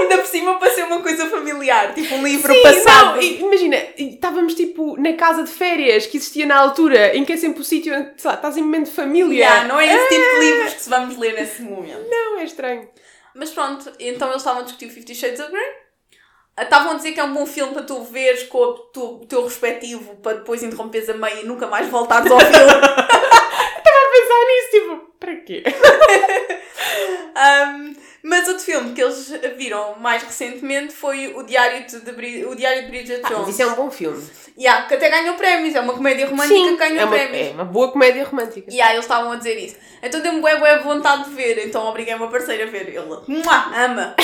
Ainda 0.00 0.18
por 0.18 0.26
cima 0.26 0.58
para 0.58 0.70
ser 0.70 0.84
uma 0.84 1.00
coisa 1.00 1.26
familiar, 1.28 1.94
tipo 1.94 2.14
um 2.14 2.22
livro 2.22 2.52
Sim, 2.52 2.62
passado. 2.62 3.16
Não, 3.16 3.22
imagina, 3.22 3.76
estávamos 3.96 4.54
tipo 4.54 4.96
na 5.00 5.12
casa 5.14 5.44
de 5.44 5.50
férias 5.50 6.06
que 6.06 6.16
existia 6.16 6.46
na 6.46 6.56
altura, 6.56 7.16
em 7.16 7.24
que 7.24 7.32
é 7.32 7.36
sempre 7.36 7.60
o 7.60 7.64
sítio 7.64 7.94
onde 7.94 8.12
estás 8.16 8.56
em 8.56 8.62
momento 8.62 8.86
de 8.86 8.92
família. 8.92 9.44
Yeah, 9.44 9.68
não 9.68 9.78
é 9.78 9.86
esse 9.86 10.08
tipo 10.08 10.20
de 10.20 10.36
ah! 10.36 10.38
livros 10.40 10.74
que 10.74 10.82
se 10.82 10.90
vamos 10.90 11.16
ler 11.16 11.34
nesse 11.34 11.62
momento. 11.62 12.08
Não, 12.08 12.38
é 12.38 12.44
estranho. 12.44 12.88
Mas 13.34 13.50
pronto, 13.50 13.90
então 13.98 14.28
eles 14.28 14.42
estavam 14.42 14.60
a 14.60 14.64
discutir 14.64 14.88
Fifty 14.90 15.14
Shades 15.14 15.40
of 15.40 15.50
Grey. 15.50 15.82
Ah, 16.56 16.64
estavam 16.64 16.92
a 16.92 16.94
dizer 16.94 17.12
que 17.12 17.20
é 17.20 17.24
um 17.24 17.32
bom 17.32 17.46
filme 17.46 17.72
para 17.72 17.82
tu 17.82 18.02
veres 18.04 18.42
com 18.44 18.58
o 18.58 18.72
teu, 18.92 19.26
teu 19.26 19.44
respectivo 19.44 20.16
para 20.16 20.38
depois 20.38 20.62
interromperes 20.62 21.08
a 21.08 21.14
meio 21.14 21.40
e 21.40 21.44
nunca 21.44 21.66
mais 21.66 21.88
voltares 21.88 22.30
ao 22.30 22.38
filme. 22.38 22.52
Pensar 24.12 24.46
nisso, 24.46 24.70
tipo, 24.70 25.12
para 25.18 25.36
quê? 25.36 25.62
um, 27.34 27.94
mas 28.22 28.46
outro 28.46 28.62
filme 28.62 28.92
que 28.92 29.02
eles 29.02 29.32
viram 29.56 29.96
mais 29.98 30.22
recentemente 30.22 30.92
foi 30.94 31.34
o 31.34 31.42
Diário 31.42 31.86
de, 31.86 32.00
de, 32.00 32.44
o 32.44 32.54
Diário 32.54 32.82
de 32.82 32.88
Bridget 32.88 33.20
ah, 33.24 33.28
Jones. 33.28 33.46
Ah, 33.46 33.50
isso 33.50 33.62
é 33.62 33.66
um 33.66 33.74
bom 33.74 33.90
filme. 33.90 34.22
Yeah, 34.56 34.86
que 34.86 34.94
até 34.94 35.08
ganhou 35.08 35.34
prémios, 35.34 35.74
é 35.74 35.80
uma 35.80 35.94
comédia 35.94 36.26
romântica 36.26 36.54
Sim, 36.54 36.72
que 36.72 36.76
ganhou 36.76 37.00
é 37.00 37.04
uma, 37.04 37.16
prémios. 37.16 37.48
É 37.48 37.50
uma 37.52 37.64
boa 37.64 37.90
comédia 37.90 38.24
romântica. 38.24 38.70
E 38.70 38.74
yeah, 38.74 38.92
eles 38.92 39.06
estavam 39.06 39.32
a 39.32 39.36
dizer 39.36 39.56
isso. 39.56 39.76
Então 40.02 40.20
deu-me 40.20 40.40
bué, 40.40 40.56
bué 40.56 40.78
vontade 40.78 41.24
de 41.24 41.30
ver, 41.30 41.66
então 41.66 41.84
obriguei 41.86 42.14
uma 42.14 42.28
parceira 42.28 42.64
a 42.64 42.66
ver. 42.66 42.88
Ele, 42.88 42.98
ama! 42.98 43.24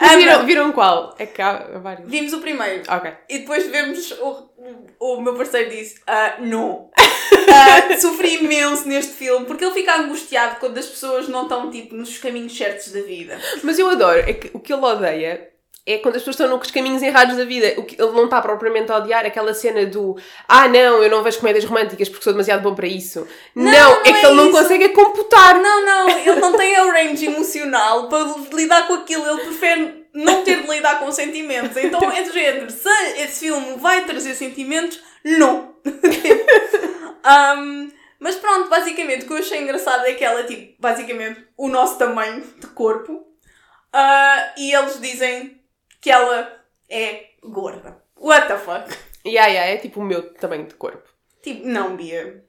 ama. 0.00 0.16
Viram, 0.16 0.46
viram 0.46 0.72
qual? 0.72 1.14
É 1.18 1.26
que 1.26 1.42
há 1.42 1.78
vários. 1.82 2.08
Vimos 2.08 2.32
o 2.32 2.40
primeiro. 2.40 2.82
Ok. 2.88 3.12
E 3.28 3.38
depois 3.40 3.66
vemos 3.66 4.12
o, 4.12 4.47
o 4.98 5.20
meu 5.20 5.34
parceiro 5.34 5.70
disse, 5.70 6.00
uh, 6.00 6.44
não. 6.44 6.90
Uh, 7.32 7.96
sofri 8.00 8.36
imenso 8.36 8.86
neste 8.88 9.12
filme, 9.12 9.46
porque 9.46 9.64
ele 9.64 9.74
fica 9.74 9.96
angustiado 9.96 10.56
quando 10.60 10.78
as 10.78 10.86
pessoas 10.86 11.28
não 11.28 11.42
estão, 11.42 11.70
tipo, 11.70 11.94
nos 11.94 12.18
caminhos 12.18 12.56
certos 12.56 12.92
da 12.92 13.00
vida. 13.00 13.38
Mas 13.62 13.78
eu 13.78 13.88
adoro, 13.88 14.20
é 14.20 14.32
que 14.32 14.50
o 14.52 14.60
que 14.60 14.72
ele 14.72 14.84
odeia 14.84 15.48
é 15.88 15.96
quando 15.96 16.16
as 16.16 16.20
pessoas 16.20 16.38
estão 16.38 16.54
nos 16.54 16.70
caminhos 16.70 17.02
errados 17.02 17.38
da 17.38 17.46
vida. 17.46 17.72
O 17.78 17.82
que 17.82 18.00
ele 18.00 18.12
não 18.12 18.24
está 18.24 18.42
propriamente 18.42 18.92
a 18.92 18.98
odiar 18.98 19.24
aquela 19.24 19.54
cena 19.54 19.86
do 19.86 20.16
ah, 20.46 20.68
não, 20.68 21.02
eu 21.02 21.10
não 21.10 21.22
vejo 21.22 21.38
comédias 21.38 21.64
românticas 21.64 22.10
porque 22.10 22.22
sou 22.22 22.34
demasiado 22.34 22.62
bom 22.62 22.74
para 22.74 22.86
isso. 22.86 23.26
Não, 23.54 23.64
não, 23.64 23.72
não 23.72 23.96
é, 24.04 24.10
é 24.10 24.12
que 24.12 24.26
ele 24.26 24.34
não 24.34 24.52
consegue 24.52 24.90
computar. 24.90 25.58
Não, 25.58 25.86
não, 25.86 26.10
ele 26.10 26.40
não 26.40 26.54
tem 26.58 26.78
o 26.78 26.92
range 26.92 27.24
emocional 27.24 28.06
para 28.06 28.34
lidar 28.52 28.86
com 28.86 28.94
aquilo. 28.94 29.26
Ele 29.26 29.40
prefere 29.40 29.97
não 30.12 30.44
ter 30.44 30.62
de 30.62 30.70
lidar 30.70 30.98
com 30.98 31.10
sentimentos. 31.12 31.76
Então 31.76 32.10
é 32.10 32.22
do 32.22 32.32
género, 32.32 32.70
se 32.70 32.88
esse 33.16 33.46
filme 33.46 33.76
vai 33.76 34.04
trazer 34.04 34.34
sentimentos, 34.34 35.00
não. 35.24 35.74
um, 37.58 37.90
mas 38.18 38.36
pronto, 38.36 38.68
basicamente 38.68 39.24
o 39.24 39.26
que 39.26 39.32
eu 39.32 39.38
achei 39.38 39.60
engraçado 39.60 40.06
é 40.06 40.14
que 40.14 40.24
ela 40.24 40.40
é 40.40 40.44
tipo, 40.44 40.80
basicamente, 40.80 41.44
o 41.56 41.68
nosso 41.68 41.98
tamanho 41.98 42.42
de 42.58 42.66
corpo. 42.68 43.12
Uh, 43.94 44.52
e 44.58 44.74
eles 44.74 45.00
dizem 45.00 45.62
que 46.00 46.10
ela 46.10 46.62
é 46.88 47.26
gorda. 47.42 48.02
What 48.16 48.48
the 48.48 48.58
fuck? 48.58 48.94
Yeah, 49.24 49.48
yeah, 49.52 49.72
é 49.72 49.76
tipo 49.76 50.00
o 50.00 50.04
meu 50.04 50.34
tamanho 50.34 50.66
de 50.66 50.74
corpo. 50.74 51.08
Tipo, 51.42 51.66
não, 51.66 51.96
Bia. 51.96 52.44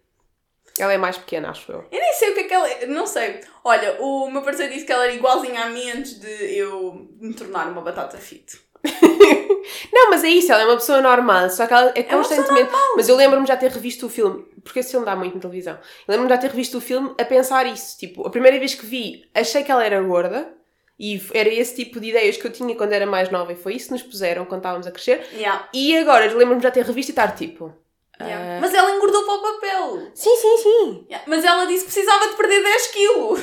Ela 0.79 0.93
é 0.93 0.97
mais 0.97 1.17
pequena, 1.17 1.49
acho 1.49 1.71
eu. 1.71 1.85
Eu 1.91 1.99
nem 1.99 2.13
sei 2.13 2.31
o 2.31 2.33
que 2.33 2.39
é 2.41 2.43
que 2.43 2.53
ela 2.53 2.69
é. 2.69 2.85
Não 2.85 3.05
sei. 3.05 3.41
Olha, 3.63 4.01
o 4.01 4.29
meu 4.29 4.41
parceiro 4.41 4.73
disse 4.73 4.85
que 4.85 4.91
ela 4.91 5.05
era 5.05 5.13
igualzinha 5.13 5.65
a 5.65 5.69
mim 5.69 5.89
antes 5.91 6.19
de 6.19 6.57
eu 6.57 7.07
me 7.19 7.33
tornar 7.33 7.67
uma 7.67 7.81
batata 7.81 8.17
fit. 8.17 8.59
não, 9.91 10.09
mas 10.09 10.23
é 10.23 10.29
isso, 10.29 10.51
ela 10.51 10.61
é 10.61 10.65
uma 10.65 10.77
pessoa 10.77 11.01
normal, 11.01 11.49
só 11.49 11.67
que 11.67 11.73
ela 11.73 11.91
é 11.93 12.03
constantemente. 12.03 12.69
É 12.69 12.95
mas 12.95 13.09
eu 13.09 13.15
lembro-me 13.15 13.45
já 13.45 13.57
ter 13.57 13.71
revisto 13.71 14.05
o 14.05 14.09
filme, 14.09 14.45
porque 14.63 14.79
esse 14.79 14.91
filme 14.91 15.05
dá 15.05 15.15
muito 15.15 15.35
na 15.35 15.41
televisão. 15.41 15.73
Eu 15.73 16.11
lembro-me 16.13 16.29
já 16.29 16.37
ter 16.37 16.49
revisto 16.49 16.77
o 16.77 16.81
filme 16.81 17.13
a 17.19 17.25
pensar 17.25 17.65
isso. 17.65 17.97
Tipo, 17.97 18.25
a 18.25 18.29
primeira 18.29 18.57
vez 18.57 18.73
que 18.75 18.85
vi, 18.85 19.29
achei 19.33 19.63
que 19.63 19.71
ela 19.71 19.83
era 19.83 20.01
gorda. 20.01 20.53
E 21.01 21.21
era 21.33 21.47
esse 21.47 21.77
tipo 21.77 21.97
de 21.97 22.09
ideias 22.09 22.35
que 22.35 22.45
eu 22.45 22.51
tinha 22.51 22.75
quando 22.75 22.91
era 22.91 23.05
mais 23.05 23.29
nova 23.29 23.53
e 23.53 23.55
foi 23.55 23.73
isso 23.73 23.85
que 23.85 23.93
nos 23.93 24.03
puseram 24.03 24.43
quando 24.43 24.59
estávamos 24.59 24.85
a 24.85 24.91
crescer. 24.91 25.25
Yeah. 25.33 25.69
E 25.73 25.97
agora 25.97 26.25
lembro-me 26.33 26.61
já 26.61 26.69
ter 26.69 26.83
revisto 26.83 27.11
e 27.11 27.13
estar 27.13 27.33
tipo. 27.35 27.73
Yeah. 28.21 28.57
Uh... 28.57 28.61
Mas 28.61 28.73
ela 28.73 28.91
engordou 28.95 29.23
para 29.23 29.33
o 29.33 29.41
papel. 29.53 30.11
Sim, 30.13 30.35
sim, 30.35 30.57
sim. 30.57 31.05
Yeah. 31.09 31.23
Mas 31.27 31.43
ela 31.45 31.65
disse 31.65 31.85
que 31.85 31.91
precisava 31.91 32.27
de 32.29 32.35
perder 32.35 32.61
10 32.63 32.87
quilos. 32.87 33.39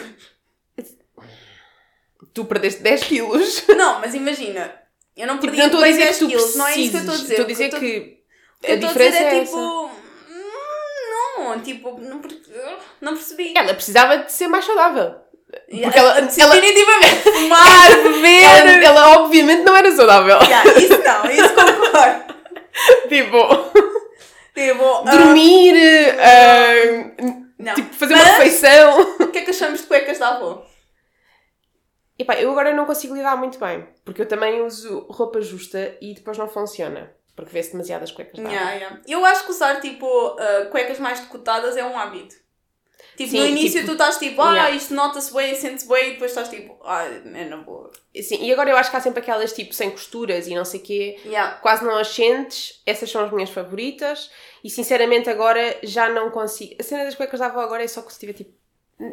Tu 2.35 2.45
perdeste 2.45 2.83
10 2.83 3.05
quilos. 3.05 3.65
Não, 3.69 4.01
mas 4.01 4.15
imagina, 4.15 4.75
eu 5.17 5.27
não 5.27 5.39
perdi 5.39 5.57
tipo, 5.63 5.75
não 5.77 5.81
10 5.81 6.19
quilos, 6.19 6.57
não 6.57 6.67
é 6.69 6.77
isso 6.79 6.91
que 6.91 6.97
eu 6.97 7.01
estou 7.01 7.15
a 7.15 7.17
dizer. 7.17 7.33
Estou 7.33 7.45
a 7.45 7.49
dizer 7.49 7.71
que, 7.71 8.19
que 8.61 8.73
a 8.73 8.77
diferença 8.77 9.17
é, 9.19 9.39
é 9.39 9.45
tipo. 9.45 9.57
Hum, 9.57 9.91
não, 11.39 11.61
tipo, 11.61 11.99
não, 11.99 12.21
não 13.01 13.15
percebi. 13.15 13.55
Ela 13.57 13.73
precisava 13.73 14.19
de 14.19 14.31
ser 14.33 14.49
mais 14.49 14.67
saudável. 14.67 15.15
Porque 15.71 15.99
ela- 15.99 16.19
ela- 16.19 16.21
Definitivamente. 16.55 17.23
Fumar, 17.23 17.89
beber. 18.03 18.43
Ela, 18.43 18.71
ela 18.85 19.19
obviamente 19.21 19.63
não 19.63 19.75
era 19.75 19.91
saudável. 19.97 20.39
Yeah, 20.43 20.71
isso 20.79 21.03
não, 21.03 21.31
isso 21.31 21.55
concordo. 21.55 22.35
tipo, 23.09 23.96
Tipo, 24.57 24.85
ah, 24.85 25.11
dormir, 25.11 25.75
ah, 26.19 27.45
não. 27.59 27.75
tipo, 27.75 27.95
fazer 27.95 28.15
uma 28.15 28.25
Mas, 28.25 28.39
refeição. 28.39 29.01
O 29.21 29.29
que 29.29 29.39
é 29.41 29.43
que 29.43 29.51
achamos 29.51 29.83
de 29.83 29.87
cuecas 29.87 30.19
da 30.19 30.29
avó? 30.29 30.67
Epá, 32.19 32.41
eu 32.41 32.51
agora 32.51 32.73
não 32.73 32.87
consigo 32.87 33.15
lidar 33.15 33.37
muito 33.37 33.59
bem, 33.59 33.87
porque 34.03 34.23
eu 34.23 34.27
também 34.27 34.63
uso 34.63 35.07
roupa 35.11 35.43
justa 35.43 35.99
e 36.01 36.15
depois 36.15 36.39
não 36.39 36.49
funciona, 36.49 37.15
porque 37.35 37.53
vê-se 37.53 37.73
demasiadas 37.73 38.11
cuecas. 38.11 38.43
tá? 38.43 38.49
Yeah, 38.49 38.73
yeah. 38.73 39.01
Eu 39.07 39.23
acho 39.27 39.45
que 39.45 39.51
usar 39.51 39.79
tipo 39.83 40.07
ah, 40.39 40.69
cuecas 40.71 40.99
mais 40.99 41.21
decotadas 41.21 41.77
é 41.77 41.85
um 41.85 41.99
hábito. 41.99 42.35
Tipo, 43.17 43.31
Sim, 43.31 43.39
no 43.41 43.47
início 43.47 43.81
tipo- 43.81 43.87
tu 43.87 43.93
estás 43.93 44.19
tipo, 44.19 44.41
ah, 44.43 44.53
Yeah. 44.53 44.77
isto 44.77 44.95
nota-se 44.95 45.33
bem, 45.33 45.55
sente-se 45.55 45.89
bem, 45.89 46.09
e 46.09 46.13
depois 46.13 46.31
estás 46.31 46.49
tipo, 46.49 46.79
ah, 46.85 47.05
é 47.05 47.45
na 47.45 47.57
boa. 47.59 47.91
Sim, 48.23 48.45
e 48.45 48.53
agora 48.53 48.71
eu 48.71 48.77
acho 48.77 48.91
que 48.91 48.97
há 48.97 49.01
sempre 49.01 49.21
aquelas 49.21 49.53
tipo 49.53 49.73
sem 49.75 49.91
costuras 49.91 50.47
e 50.47 50.55
não 50.55 50.65
sei 50.65 50.81
o 50.81 50.83
quê, 50.83 51.19
Yeah. 51.25 51.57
quase 51.57 51.85
não 51.85 51.97
as 51.97 52.09
sentes, 52.09 52.83
essas 52.85 53.11
são 53.11 53.25
as 53.25 53.33
minhas 53.33 53.51
favoritas 53.51 54.31
e 54.63 54.69
sinceramente 54.71 55.31
agora 55.31 55.79
já 55.83 56.09
não 56.11 56.31
consigo. 56.31 56.75
A 56.79 56.83
cena 56.83 57.05
das 57.05 57.15
cuecas 57.15 57.41
da 57.41 57.47
avó 57.47 57.61
agora 57.61 57.83
é 57.85 57.89
só 57.89 58.03
que 58.03 58.13
se 58.13 58.21
tiver 58.21 58.33
tipo. 58.35 58.53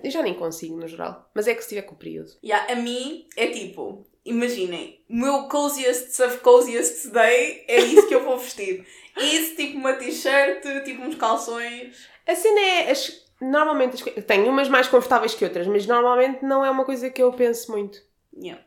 Eu 0.03 0.09
já 0.11 0.21
nem 0.21 0.33
consigo 0.33 0.77
no 0.77 0.87
geral, 0.87 1.29
mas 1.33 1.45
é 1.47 1.53
que 1.53 1.61
se 1.61 1.69
tiver 1.69 1.81
comprido. 1.83 2.25
Yeah, 2.43 2.71
a 2.71 2.75
mim 2.77 3.27
é 3.35 3.47
tipo, 3.47 4.05
imaginem, 4.25 4.99
o 5.09 5.15
meu 5.15 5.43
coziest 5.49 6.21
of 6.21 6.37
coziest 6.39 7.07
day 7.09 7.65
é 7.67 7.79
isso 7.81 8.07
que 8.07 8.15
eu 8.15 8.23
vou 8.23 8.37
vestir. 8.37 8.85
Isso, 9.15 9.55
tipo 9.55 9.77
uma 9.77 9.93
t-shirt, 9.93 10.63
tipo 10.85 11.03
uns 11.03 11.13
calções. 11.13 12.07
A 12.25 12.33
cena 12.35 12.59
é. 12.59 12.89
As, 12.89 13.22
normalmente 13.43 13.95
as. 13.95 14.25
Tenho 14.25 14.49
umas 14.49 14.69
mais 14.69 14.87
confortáveis 14.87 15.35
que 15.35 15.43
outras, 15.45 15.67
mas 15.67 15.85
normalmente 15.85 16.43
não 16.43 16.65
é 16.65 16.69
uma 16.69 16.85
coisa 16.85 17.09
que 17.09 17.21
eu 17.21 17.31
penso 17.33 17.71
muito. 17.71 17.99
Yeah. 18.35 18.63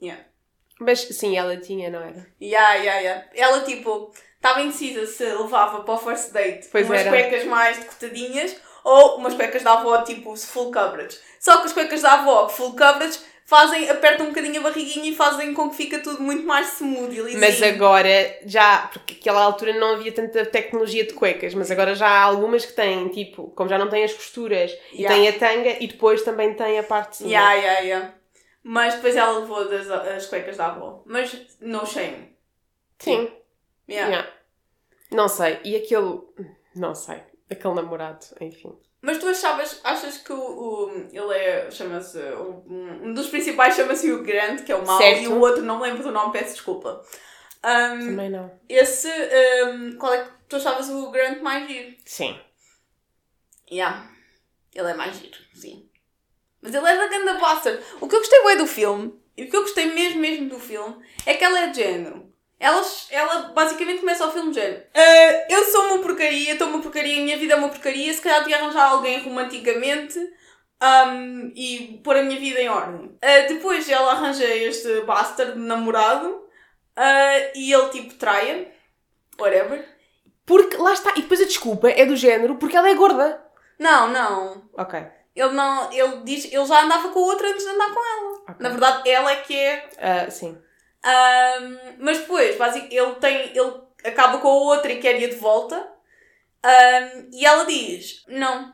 Yeah. 0.00 0.24
Mas 0.80 1.00
sim, 1.00 1.36
ela 1.36 1.56
tinha, 1.56 1.90
não 1.90 2.00
era? 2.00 2.26
Yeah, 2.40 2.74
yeah, 2.74 3.00
yeah. 3.00 3.24
Ela, 3.34 3.60
tipo, 3.60 4.12
estava 4.34 4.60
indecisa 4.60 5.06
se 5.06 5.24
levava 5.24 5.82
para 5.82 5.94
o 5.94 5.98
first 5.98 6.32
date 6.32 6.68
Pois 6.70 6.86
umas 6.86 7.00
era. 7.00 7.10
cuecas 7.10 7.44
mais 7.44 7.78
decotadinhas 7.78 8.56
ou 8.84 9.16
umas 9.16 9.34
cuecas 9.34 9.62
da 9.62 9.72
avó, 9.72 10.02
tipo, 10.02 10.36
full 10.36 10.70
coverage. 10.70 11.18
Só 11.40 11.58
que 11.58 11.66
as 11.66 11.72
cuecas 11.72 12.02
da 12.02 12.14
avó, 12.14 12.48
full 12.48 12.76
coverage, 12.76 13.18
fazem, 13.46 13.88
apertam 13.88 14.26
um 14.26 14.28
bocadinho 14.30 14.60
a 14.60 14.62
barriguinha 14.64 15.08
e 15.08 15.14
fazem 15.14 15.54
com 15.54 15.70
que 15.70 15.76
fica 15.76 16.00
tudo 16.00 16.20
muito 16.20 16.44
mais 16.44 16.74
smooth 16.74 17.14
e 17.16 17.22
lisinho. 17.22 17.40
Mas 17.40 17.62
agora 17.62 18.38
já, 18.44 18.88
porque 18.92 19.14
naquela 19.14 19.40
altura 19.40 19.72
não 19.72 19.94
havia 19.94 20.12
tanta 20.12 20.44
tecnologia 20.44 21.06
de 21.06 21.14
cuecas, 21.14 21.54
mas 21.54 21.70
agora 21.70 21.94
já 21.94 22.08
há 22.08 22.22
algumas 22.22 22.66
que 22.66 22.72
têm, 22.72 23.08
tipo, 23.08 23.48
como 23.52 23.70
já 23.70 23.78
não 23.78 23.88
têm 23.88 24.04
as 24.04 24.12
costuras, 24.12 24.72
e 24.92 25.02
Yeah. 25.02 25.14
têm 25.14 25.28
a 25.28 25.32
tanga 25.38 25.82
e 25.82 25.86
depois 25.86 26.22
também 26.22 26.52
tem 26.54 26.78
a 26.78 26.82
parte 26.82 27.10
de 27.10 27.16
cima. 27.18 27.30
Yeah, 27.30 27.54
yeah, 27.54 27.80
yeah. 27.80 28.14
Mas 28.64 28.94
depois 28.94 29.14
ela 29.14 29.38
levou 29.38 29.68
das, 29.68 29.88
as 29.88 30.26
cuecas 30.26 30.56
da 30.56 30.66
avó. 30.66 31.02
Mas 31.06 31.36
no 31.60 31.86
shame. 31.86 32.36
Sim. 32.98 33.30
Yeah. 33.88 34.10
Yeah. 34.10 34.32
Não 35.12 35.28
sei. 35.28 35.60
E 35.62 35.76
aquele. 35.76 36.18
Não 36.74 36.92
sei. 36.92 37.20
Aquele 37.48 37.74
namorado, 37.74 38.26
enfim. 38.40 38.76
Mas 39.06 39.18
tu 39.18 39.28
achavas, 39.28 39.80
achas 39.84 40.18
que 40.18 40.32
o, 40.32 40.36
o- 40.36 41.08
ele 41.12 41.32
é, 41.32 41.70
chama-se, 41.70 42.18
um 42.68 43.14
dos 43.14 43.28
principais 43.28 43.76
chama-se 43.76 44.10
o 44.10 44.24
Grande, 44.24 44.64
que 44.64 44.72
é 44.72 44.74
o 44.74 44.84
mau, 44.84 44.98
Certo. 44.98 45.22
e 45.22 45.28
o 45.28 45.38
outro 45.38 45.62
não 45.62 45.76
me 45.78 45.84
lembro 45.84 46.02
do 46.02 46.10
nome, 46.10 46.32
peço 46.32 46.54
desculpa. 46.54 47.00
Um, 47.64 47.98
Também 48.00 48.30
não. 48.30 48.50
esse, 48.68 49.08
um, 49.68 49.96
qual 49.96 50.12
é 50.12 50.24
que 50.24 50.30
tu 50.48 50.56
achavas 50.56 50.90
o 50.90 51.08
Grande 51.12 51.38
mais 51.40 51.68
giro? 51.68 51.94
Sim. 52.04 52.36
Yeah. 53.70 54.10
Ele 54.74 54.90
é 54.90 54.94
mais 54.94 55.16
giro, 55.16 55.38
sim. 55.54 55.88
Mas 56.60 56.74
ele 56.74 56.86
é 56.88 56.96
da 56.96 57.06
ganda 57.06 57.34
bastard. 57.38 57.80
O 58.00 58.08
que 58.08 58.14
eu 58.16 58.18
gostei 58.20 58.42
bem 58.42 58.56
do 58.56 58.66
filme, 58.66 59.14
e 59.36 59.44
o 59.44 59.50
que 59.50 59.56
eu 59.56 59.62
gostei 59.62 59.86
mesmo 59.86 60.20
mesmo 60.20 60.48
do 60.48 60.58
filme, 60.58 60.96
é 61.24 61.34
que 61.34 61.44
ela 61.44 61.60
é 61.60 61.68
de 61.68 61.76
género. 61.80 62.32
Ela, 62.58 62.82
ela 63.10 63.38
basicamente 63.54 64.00
começa 64.00 64.26
o 64.26 64.32
filme 64.32 64.50
de 64.50 64.60
género. 64.60 64.82
"Ah, 64.94 65.46
eu 65.50 65.64
sou 65.64 65.84
uma 65.92 65.98
porcaria, 66.02 66.52
estou 66.52 66.68
uma 66.68 66.80
porcaria, 66.80 67.18
a 67.20 67.24
minha 67.24 67.36
vida 67.36 67.52
é 67.52 67.56
uma 67.56 67.68
porcaria, 67.68 68.12
se 68.12 68.20
calhar 68.20 68.40
devia 68.40 68.56
arranjar 68.56 68.90
alguém 68.90 69.22
romanticamente 69.22 70.18
ahm, 70.80 71.52
e 71.54 72.00
pôr 72.02 72.16
a 72.16 72.22
minha 72.22 72.38
vida 72.40 72.60
em 72.60 72.68
ordem. 72.68 73.16
Ah, 73.22 73.46
depois 73.48 73.88
ela 73.90 74.12
arranja 74.12 74.44
este 74.44 75.02
bastard 75.02 75.58
namorado 75.58 76.46
ah, 76.96 77.38
e 77.54 77.72
ele 77.72 77.88
tipo 77.90 78.14
traia, 78.14 78.72
whatever. 79.38 79.86
Porque 80.46 80.76
lá 80.76 80.92
está. 80.92 81.10
E 81.16 81.22
depois 81.22 81.40
a 81.40 81.44
desculpa 81.44 81.90
é 81.90 82.06
do 82.06 82.16
género 82.16 82.54
porque 82.56 82.76
ela 82.76 82.88
é 82.88 82.94
gorda. 82.94 83.42
Não, 83.78 84.08
não. 84.08 84.68
Ok. 84.74 84.98
Ele 85.34 85.52
não, 85.52 85.92
ele 85.92 86.22
diz, 86.24 86.46
ele 86.46 86.64
já 86.64 86.82
andava 86.82 87.10
com 87.10 87.18
a 87.18 87.22
outra 87.22 87.48
antes 87.48 87.64
de 87.64 87.70
andar 87.70 87.92
com 87.92 88.00
ela. 88.00 88.32
Ok. 88.48 88.54
Na 88.60 88.68
verdade, 88.70 89.10
ela 89.10 89.30
é 89.32 89.36
que 89.36 89.54
é. 89.54 90.30
Sim. 90.30 90.56
Ahm, 91.06 91.78
mas 91.98 92.18
depois, 92.18 92.56
basic, 92.56 92.92
ele 92.94 93.12
tem, 93.14 93.56
ele 93.56 93.72
acaba 94.04 94.38
com 94.38 94.48
a 94.48 94.54
outra 94.54 94.92
e 94.92 94.98
quer 95.00 95.20
ir 95.22 95.30
de 95.30 95.36
volta. 95.36 95.76
Ahm, 96.62 97.30
e 97.32 97.46
ela 97.46 97.64
diz, 97.64 98.24
não. 98.26 98.72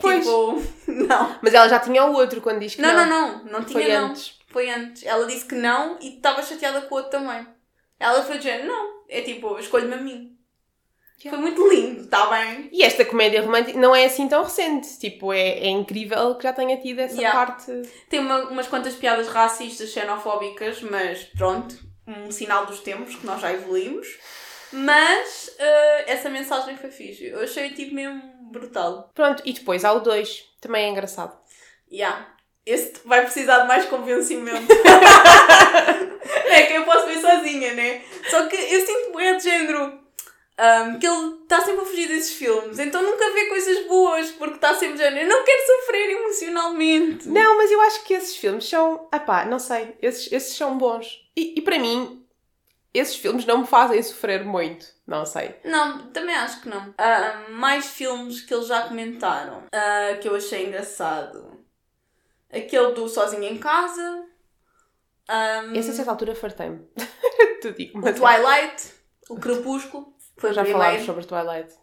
Pois. 0.00 0.24
Tipo, 0.24 0.62
não. 0.86 1.38
Mas 1.42 1.52
ela 1.52 1.68
já 1.68 1.80
tinha 1.80 2.04
o 2.04 2.14
outro 2.14 2.40
quando 2.40 2.60
diz 2.60 2.74
que 2.76 2.82
Não, 2.82 2.94
não. 2.94 3.06
não, 3.06 3.44
não. 3.44 3.44
Não 3.52 3.64
tinha 3.64 3.82
Foi 3.84 3.92
não. 3.92 4.06
antes. 4.06 4.38
Foi 4.48 4.70
antes. 4.70 5.04
Ela 5.04 5.26
disse 5.26 5.44
que 5.46 5.54
não 5.54 5.98
e 6.00 6.16
estava 6.16 6.42
chateada 6.42 6.82
com 6.82 6.94
o 6.94 6.98
outro 6.98 7.10
também. 7.10 7.46
Ela 7.98 8.22
foi 8.22 8.38
dizendo, 8.38 8.66
não. 8.66 9.02
É 9.08 9.20
tipo, 9.22 9.58
escolhe-me 9.58 9.94
a 9.94 9.98
mim. 9.98 10.31
Yeah. 11.24 11.30
Foi 11.30 11.38
muito 11.38 11.68
lindo, 11.68 12.02
está 12.02 12.26
bem? 12.26 12.68
E 12.72 12.82
esta 12.82 13.04
comédia 13.04 13.42
romântica 13.42 13.78
não 13.78 13.94
é 13.94 14.04
assim 14.06 14.26
tão 14.28 14.42
recente. 14.42 14.98
Tipo, 14.98 15.32
é, 15.32 15.58
é 15.60 15.68
incrível 15.68 16.34
que 16.36 16.42
já 16.42 16.52
tenha 16.52 16.76
tido 16.78 16.98
essa 17.00 17.14
Yeah. 17.16 17.46
parte. 17.46 17.70
Tem 18.08 18.18
uma- 18.20 18.48
umas 18.48 18.66
quantas 18.66 18.94
piadas 18.94 19.28
racistas, 19.28 19.90
xenofóbicas, 19.90 20.80
mas 20.82 21.22
pronto, 21.36 21.76
um 22.06 22.30
sinal 22.30 22.66
dos 22.66 22.80
tempos 22.80 23.14
que 23.14 23.24
nós 23.24 23.40
já 23.40 23.52
evoluímos. 23.52 24.06
Mas 24.72 25.50
eh, 25.58 26.04
essa 26.12 26.28
mensagem 26.30 26.76
foi 26.76 26.90
fixe. 26.90 27.26
Eu 27.26 27.40
achei 27.42 27.70
tipo 27.70 27.94
mesmo 27.94 28.20
brutal. 28.50 29.10
Pronto, 29.14 29.42
e 29.44 29.52
depois 29.52 29.84
há 29.84 29.92
o 29.92 30.00
2. 30.00 30.44
Também 30.60 30.86
é 30.86 30.88
engraçado. 30.88 31.36
Yeah. 31.92 32.34
Esse 32.64 32.94
vai 33.04 33.22
precisar 33.22 33.60
de 33.60 33.68
mais 33.68 33.84
convencimento. 33.86 34.66
é 36.46 36.62
que 36.62 36.72
eu 36.74 36.84
posso 36.84 37.06
ver 37.06 37.18
sozinha, 37.20 37.74
né? 37.74 38.02
Só 38.30 38.46
que 38.46 38.56
eu 38.56 38.80
sinto 38.86 39.20
é 39.20 39.34
de 39.34 39.42
género. 39.42 40.01
Ahm, 40.62 40.98
que 40.98 41.06
ele 41.06 41.42
está 41.42 41.60
sempre 41.60 41.82
a 41.82 41.84
fugir 41.84 42.06
desses 42.06 42.34
filmes, 42.34 42.78
então 42.78 43.02
nunca 43.02 43.32
vê 43.32 43.46
coisas 43.46 43.86
boas, 43.86 44.30
porque 44.30 44.54
está 44.54 44.74
sempre 44.74 44.98
género. 44.98 45.26
Eu 45.26 45.28
não 45.28 45.44
quero 45.44 45.66
sofrer 45.66 46.10
emocionalmente. 46.10 47.28
Não, 47.28 47.56
mas 47.56 47.70
eu 47.70 47.80
acho 47.80 48.04
que 48.04 48.14
esses 48.14 48.36
filmes 48.36 48.68
são. 48.68 49.08
Ah 49.10 49.18
pá, 49.18 49.44
não 49.44 49.58
sei. 49.58 49.96
Esses, 50.00 50.30
esses 50.32 50.56
são 50.56 50.78
bons. 50.78 51.28
E, 51.36 51.58
e 51.58 51.62
para 51.62 51.78
mim, 51.78 52.24
esses 52.94 53.16
filmes 53.16 53.44
não 53.44 53.58
me 53.58 53.66
fazem 53.66 54.00
sofrer 54.02 54.44
muito. 54.44 54.86
Não 55.06 55.26
sei. 55.26 55.56
Não, 55.64 56.10
também 56.12 56.34
acho 56.34 56.60
que 56.62 56.68
não. 56.68 56.94
Ah, 56.96 57.46
mais 57.50 57.86
filmes 57.86 58.40
que 58.40 58.54
eles 58.54 58.68
já 58.68 58.82
comentaram 58.82 59.64
ah, 59.72 60.16
que 60.20 60.28
eu 60.28 60.36
achei 60.36 60.66
engraçado. 60.66 61.60
Aquele 62.52 62.92
do 62.92 63.08
Sozinho 63.08 63.44
em 63.44 63.58
Casa. 63.58 64.26
Um, 65.28 65.74
Esse 65.74 65.90
a 65.90 65.94
certa 65.94 66.10
altura 66.10 66.34
fartei-me. 66.34 66.86
tu 67.62 67.72
digo, 67.72 67.98
o 67.98 68.02
mas 68.02 68.18
Twilight. 68.18 68.92
O 69.30 69.36
Crepúsculo. 69.36 70.14
Foi 70.42 70.50
o 70.50 70.54
já 70.54 70.64
falámos 70.64 71.02
sobre 71.04 71.24
Twilight. 71.24 71.74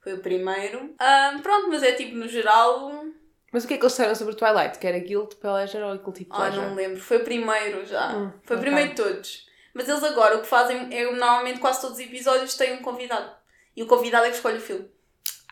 Foi 0.00 0.14
o 0.14 0.20
primeiro. 0.20 0.94
Ah, 0.98 1.38
pronto, 1.42 1.68
mas 1.68 1.82
é 1.82 1.92
tipo, 1.92 2.16
no 2.16 2.26
geral... 2.28 3.04
Mas 3.52 3.64
o 3.64 3.68
que 3.68 3.74
é 3.74 3.76
que 3.78 3.82
eles 3.82 3.92
disseram 3.92 4.14
sobre 4.14 4.34
Twilight? 4.34 4.78
Que 4.78 4.86
era 4.86 4.98
Guilt 4.98 5.34
Pleasure 5.36 5.82
ou 5.84 5.96
Guilty 5.98 6.26
Ah, 6.30 6.36
Pleasure? 6.36 6.62
não 6.66 6.70
me 6.74 6.76
lembro. 6.82 7.00
Foi 7.00 7.16
o 7.18 7.24
primeiro 7.24 7.84
já. 7.86 8.14
Hum, 8.14 8.32
Foi 8.44 8.56
o 8.56 8.60
primeiro 8.60 8.90
de 8.90 8.96
todos. 8.96 9.46
Mas 9.74 9.88
eles 9.88 10.02
agora 10.04 10.36
o 10.36 10.40
que 10.42 10.46
fazem 10.46 10.88
é 10.94 11.04
normalmente 11.10 11.58
quase 11.60 11.80
todos 11.80 11.98
os 11.98 12.04
episódios 12.04 12.56
têm 12.56 12.74
um 12.74 12.82
convidado. 12.82 13.30
E 13.76 13.82
o 13.82 13.86
convidado 13.86 14.26
é 14.26 14.30
que 14.30 14.36
escolhe 14.36 14.58
o 14.58 14.60
filme. 14.60 14.90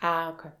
Ah, 0.01 0.29
ok. 0.29 0.51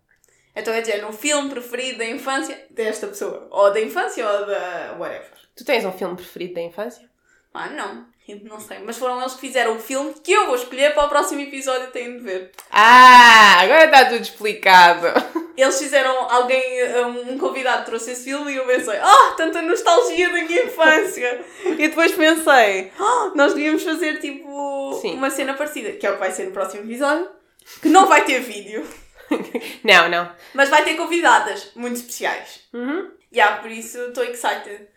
Então 0.55 0.73
é 0.73 0.81
dizer, 0.81 1.01
no 1.03 1.13
filme 1.13 1.49
preferido 1.49 1.99
da 1.99 2.05
infância 2.05 2.65
desta 2.71 3.05
pessoa. 3.07 3.47
Ou 3.51 3.71
da 3.71 3.79
infância 3.81 4.27
ou 4.27 4.45
da 4.47 4.95
whatever. 4.97 5.31
Tu 5.55 5.63
tens 5.63 5.85
um 5.85 5.91
filme 5.91 6.15
preferido 6.15 6.55
da 6.55 6.61
infância? 6.61 7.07
Ah, 7.53 7.69
não. 7.69 8.07
Não 8.43 8.59
sei. 8.59 8.79
Mas 8.79 8.97
foram 8.97 9.19
eles 9.21 9.33
que 9.33 9.41
fizeram 9.41 9.75
o 9.75 9.79
filme 9.79 10.13
que 10.23 10.31
eu 10.31 10.47
vou 10.47 10.55
escolher 10.55 10.93
para 10.93 11.05
o 11.05 11.09
próximo 11.09 11.41
episódio 11.41 11.91
têm 11.91 12.17
de 12.17 12.23
ver. 12.23 12.51
Ah, 12.71 13.59
agora 13.61 13.85
está 13.85 14.05
tudo 14.05 14.21
explicado. 14.21 15.07
Eles 15.57 15.79
fizeram, 15.79 16.29
alguém, 16.29 16.61
um 17.03 17.35
convidado 17.39 17.83
trouxe 17.83 18.11
esse 18.11 18.25
filme 18.25 18.51
e 18.51 18.57
eu 18.57 18.65
pensei, 18.67 18.95
ah, 19.01 19.33
tanta 19.35 19.59
nostalgia 19.59 20.29
da 20.29 20.43
minha 20.43 20.65
infância. 20.65 21.43
e 21.65 21.87
depois 21.87 22.11
pensei, 22.11 22.91
ah, 22.99 23.31
nós 23.33 23.55
devíamos 23.55 23.81
fazer 23.81 24.19
tipo 24.19 24.99
Sim. 25.01 25.15
uma 25.15 25.31
cena 25.31 25.55
parecida, 25.55 25.93
que 25.93 26.05
é 26.05 26.11
o 26.11 26.13
que 26.13 26.19
vai 26.19 26.31
ser 26.31 26.45
no 26.45 26.51
próximo 26.51 26.83
episódio, 26.83 27.27
que 27.81 27.89
não 27.89 28.05
vai 28.05 28.23
ter 28.23 28.39
vídeo, 28.39 28.85
não, 29.83 30.07
não. 30.09 30.31
mas 30.53 30.69
vai 30.69 30.83
ter 30.83 30.93
convidadas 30.93 31.71
muito 31.75 31.95
especiais. 31.95 32.61
Uhum. 32.71 33.09
Yeah, 33.33 33.57
por 33.57 33.71
isso 33.71 33.97
estou 33.99 34.23
excited. 34.25 34.87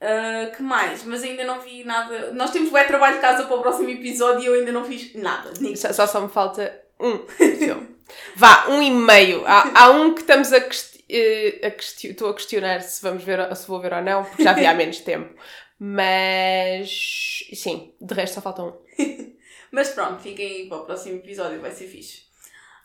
Ah, 0.00 0.50
que 0.54 0.62
mais? 0.62 1.04
Mas 1.04 1.22
ainda 1.22 1.44
não 1.44 1.60
vi 1.60 1.82
nada. 1.84 2.32
Nós 2.32 2.50
temos 2.50 2.70
bem 2.70 2.86
trabalho 2.86 3.16
de 3.16 3.20
casa 3.22 3.46
para 3.46 3.56
o 3.56 3.62
próximo 3.62 3.88
episódio 3.90 4.42
e 4.42 4.46
eu 4.46 4.54
ainda 4.54 4.72
não 4.72 4.84
fiz 4.84 5.14
nada. 5.14 5.52
Só, 5.76 5.92
só, 5.92 6.06
só 6.06 6.20
me 6.20 6.28
falta 6.28 6.82
um 7.00 7.18
filme. 7.28 7.96
Vá, 8.36 8.68
um 8.68 8.82
e 8.82 8.90
meio. 8.90 9.44
Há, 9.46 9.82
há 9.84 9.90
um 9.90 10.14
que 10.14 10.20
estamos 10.20 10.52
a 10.52 10.60
quest- 10.60 11.00
eh, 11.08 11.60
a 11.66 11.70
questio- 11.70 12.10
estou 12.12 12.28
a 12.30 12.34
questionar 12.34 12.80
se, 12.82 13.02
vamos 13.02 13.24
ver, 13.24 13.54
se 13.56 13.66
vou 13.66 13.80
ver 13.80 13.92
ou 13.94 14.02
não, 14.02 14.24
porque 14.24 14.42
já 14.44 14.52
vi 14.52 14.66
há 14.66 14.74
menos 14.74 15.00
tempo. 15.00 15.34
Mas 15.78 17.44
sim, 17.54 17.94
de 18.00 18.14
resto 18.14 18.34
só 18.34 18.40
falta 18.40 18.62
um. 18.62 18.72
Mas 19.72 19.88
pronto, 19.90 20.20
fiquem 20.22 20.46
aí 20.62 20.68
para 20.68 20.78
o 20.78 20.84
próximo 20.86 21.16
episódio, 21.16 21.60
vai 21.60 21.70
ser 21.72 21.86
fixe. 21.88 22.22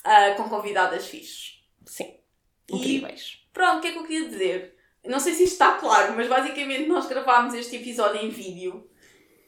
Ah, 0.03 0.31
com 0.35 0.49
convidadas 0.49 1.05
fixes. 1.07 1.61
Sim. 1.85 2.15
E- 2.69 2.75
Incríveis. 2.75 3.39
Pronto, 3.53 3.77
o 3.77 3.81
que 3.81 3.87
é 3.89 3.91
que 3.91 3.97
eu 3.99 4.03
queria 4.07 4.27
dizer? 4.29 4.75
Não 5.05 5.19
sei 5.19 5.33
se 5.33 5.43
isto 5.43 5.53
está 5.53 5.73
claro, 5.73 6.13
mas 6.15 6.27
basicamente 6.27 6.87
nós 6.87 7.07
gravámos 7.07 7.53
este 7.53 7.77
episódio 7.77 8.21
em 8.21 8.29
vídeo. 8.29 8.87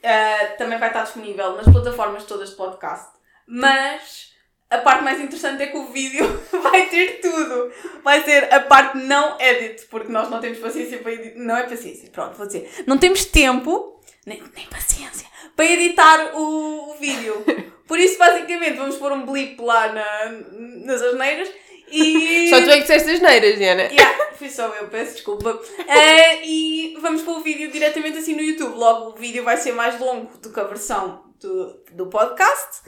Ah, 0.04 0.56
também 0.58 0.80
vai 0.80 0.90
estar 0.90 1.04
disponível 1.04 1.56
nas 1.56 1.66
plataformas 1.66 2.26
todas 2.26 2.50
de 2.50 2.56
podcast. 2.56 3.14
Mas 3.48 4.34
a 4.70 4.80
parte 4.80 5.04
mais 5.04 5.22
interessante 5.22 5.62
é 5.62 5.68
que 5.68 5.78
o 5.78 5.92
vídeo 5.92 6.26
vai 6.64 6.88
ter 6.88 7.22
tudo. 7.22 7.72
Vai 8.04 8.24
ser 8.24 8.52
a 8.52 8.60
parte 8.62 8.98
não 8.98 9.40
edit, 9.40 9.86
porque 9.86 10.12
nós 10.12 10.30
não 10.30 10.40
temos 10.40 10.58
paciência 10.58 10.98
para 10.98 11.14
editar. 11.14 11.40
Não 11.40 11.56
é 11.56 11.64
paciência, 11.64 12.10
pronto, 12.10 12.36
vou 12.36 12.48
dizer. 12.48 12.84
Não 12.88 12.98
temos 12.98 13.26
tempo, 13.26 14.02
nem, 14.26 14.42
nem 14.56 14.68
paciência, 14.68 15.28
para 15.56 15.66
editar 15.66 16.36
o, 16.36 16.92
o 16.92 16.96
vídeo. 16.96 17.46
Por 17.88 18.00
isso, 18.00 18.18
basicamente, 18.18 18.78
vamos 18.78 18.96
pôr 18.96 19.12
um 19.12 19.26
blip 19.26 19.62
lá 19.62 19.92
na, 19.92 20.26
nas 20.86 21.02
asneiras 21.02 21.50
e. 21.94 22.50
Só 22.50 22.62
tu 22.62 22.70
é 22.70 22.76
que 22.76 22.82
disseste 22.82 23.12
as 23.12 23.20
neiras, 23.20 23.58
Diana. 23.58 23.84
Yeah, 23.84 24.36
fui 24.36 24.50
só 24.50 24.68
eu, 24.68 24.88
peço 24.88 25.14
desculpa. 25.14 25.60
Eh, 25.88 26.46
e 26.46 26.98
vamos 27.02 27.22
pôr 27.22 27.38
o 27.38 27.44
vídeo 27.44 27.72
diretamente 27.72 28.18
assim 28.18 28.36
no 28.36 28.42
YouTube. 28.42 28.76
Logo, 28.76 29.12
o 29.12 29.16
vídeo 29.16 29.44
vai 29.44 29.58
ser 29.58 29.74
mais 29.74 30.00
longo 30.00 30.38
do 30.38 30.52
que 30.52 30.60
a 30.60 30.64
versão 30.64 31.24
do, 31.40 31.84
do 31.92 32.08
podcast. 32.08 32.82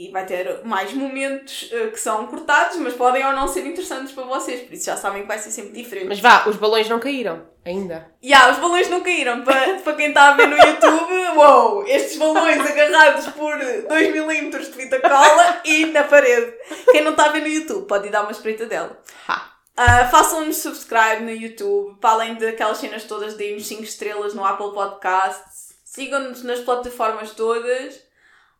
E 0.00 0.10
vai 0.10 0.24
ter 0.24 0.64
mais 0.64 0.94
momentos 0.94 1.68
eh, 1.70 1.88
que 1.88 2.00
são 2.00 2.26
cortados, 2.26 2.78
mas 2.78 2.94
podem 2.94 3.22
ou 3.26 3.34
não 3.34 3.46
ser 3.46 3.66
interessantes 3.66 4.12
para 4.12 4.24
vocês. 4.24 4.62
Por 4.62 4.72
isso 4.72 4.86
já 4.86 4.96
sabem 4.96 5.20
que 5.20 5.28
vai 5.28 5.38
ser 5.38 5.50
sempre 5.50 5.72
diferente. 5.72 6.08
Mas 6.08 6.20
vá, 6.20 6.48
os 6.48 6.56
balões 6.56 6.88
não 6.88 6.98
caíram 6.98 7.42
ainda. 7.66 8.10
Yeah, 8.24 8.50
os 8.50 8.58
balões 8.60 8.88
não 8.88 9.02
caíram. 9.02 9.44
Para, 9.44 9.74
para 9.74 9.92
quem 9.92 10.08
está 10.08 10.30
a 10.30 10.32
ver 10.32 10.46
no 10.46 10.56
YouTube, 10.56 11.36
uou, 11.36 11.86
estes 11.86 12.16
balões 12.16 12.60
agarrados 12.60 13.26
por 13.26 13.58
2mm 13.58 14.58
de 14.58 14.72
fita 14.72 15.00
cola 15.00 15.60
e 15.66 15.84
na 15.84 16.04
parede. 16.04 16.50
Quem 16.90 17.02
não 17.02 17.10
está 17.10 17.26
a 17.26 17.32
ver 17.32 17.42
no 17.42 17.48
YouTube 17.48 17.86
pode 17.86 18.08
ir 18.08 18.10
dar 18.10 18.22
uma 18.22 18.32
espreita 18.32 18.64
dela. 18.64 18.98
Ha. 19.28 19.52
Uh, 19.78 20.10
Façam-nos 20.10 20.56
subscribe 20.56 21.24
no 21.24 21.30
YouTube, 21.30 21.98
para 22.00 22.12
além 22.12 22.36
daquelas 22.36 22.78
cenas 22.78 23.04
todas, 23.04 23.34
deem-nos 23.34 23.66
5 23.66 23.82
estrelas 23.82 24.32
no 24.32 24.46
Apple 24.46 24.72
Podcasts. 24.72 25.74
Sigam-nos 25.84 26.42
nas 26.42 26.60
plataformas 26.60 27.32
todas. 27.32 28.08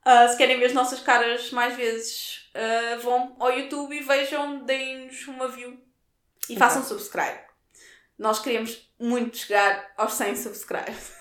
Uh, 0.07 0.29
se 0.31 0.37
querem 0.37 0.59
ver 0.59 0.67
as 0.67 0.73
nossas 0.73 1.01
caras 1.01 1.51
mais 1.51 1.77
vezes, 1.77 2.49
uh, 2.55 3.01
vão 3.01 3.37
ao 3.39 3.53
YouTube 3.53 3.95
e 3.95 4.03
vejam, 4.03 4.65
deem-nos 4.65 5.27
uma 5.29 5.49
view 5.49 5.79
e 6.49 6.57
façam 6.57 6.83
subscribe. 6.83 7.39
Nós 8.19 8.39
queremos 8.41 8.91
muito 8.99 9.37
chegar 9.37 9.93
aos 9.97 10.15
100 10.15 10.37
subscribes. 10.37 11.13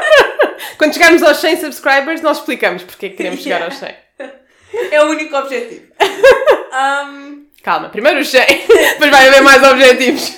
Quando 0.78 0.92
chegarmos 0.92 1.22
aos 1.22 1.38
100 1.38 1.56
subscribers, 1.60 2.20
nós 2.20 2.38
explicamos 2.38 2.82
porque 2.82 3.06
é 3.06 3.08
que 3.10 3.16
queremos 3.16 3.40
chegar 3.40 3.60
Yeah. 3.60 3.74
aos 3.74 3.78
100. 3.78 4.90
É 4.90 5.02
o 5.02 5.08
único 5.08 5.36
objetivo. 5.36 5.92
Um, 6.74 7.46
Calma, 7.62 7.88
primeiro 7.88 8.18
os 8.18 8.28
100, 8.28 8.44
depois 8.44 9.08
vai 9.12 9.28
haver 9.28 9.42
mais 9.42 9.62
objetivos. 9.62 10.34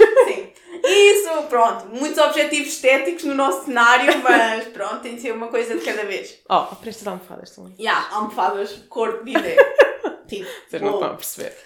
Isso, 0.87 1.43
pronto. 1.49 1.87
Muitos 1.87 2.19
objetivos 2.19 2.69
estéticos 2.69 3.25
no 3.25 3.35
nosso 3.35 3.65
cenário, 3.65 4.19
mas 4.23 4.65
pronto, 4.69 5.01
tem 5.01 5.17
de 5.17 5.23
ser 5.23 5.33
uma 5.33 5.49
coisa 5.49 5.77
de 5.77 5.85
cada 5.85 6.05
vez. 6.05 6.39
Oh, 6.49 6.63
para 6.63 6.89
estas 6.89 7.07
almofadas 7.07 7.59
ali. 7.59 7.75
E 7.79 7.87
há 7.87 8.09
almofadas 8.11 8.73
cor 8.89 9.19
de 9.19 9.25
bidé. 9.25 9.57
tipo, 10.29 10.49
Vocês 10.69 10.83
não 10.83 10.95
estão 10.95 11.09
a 11.09 11.15
perceber. 11.15 11.57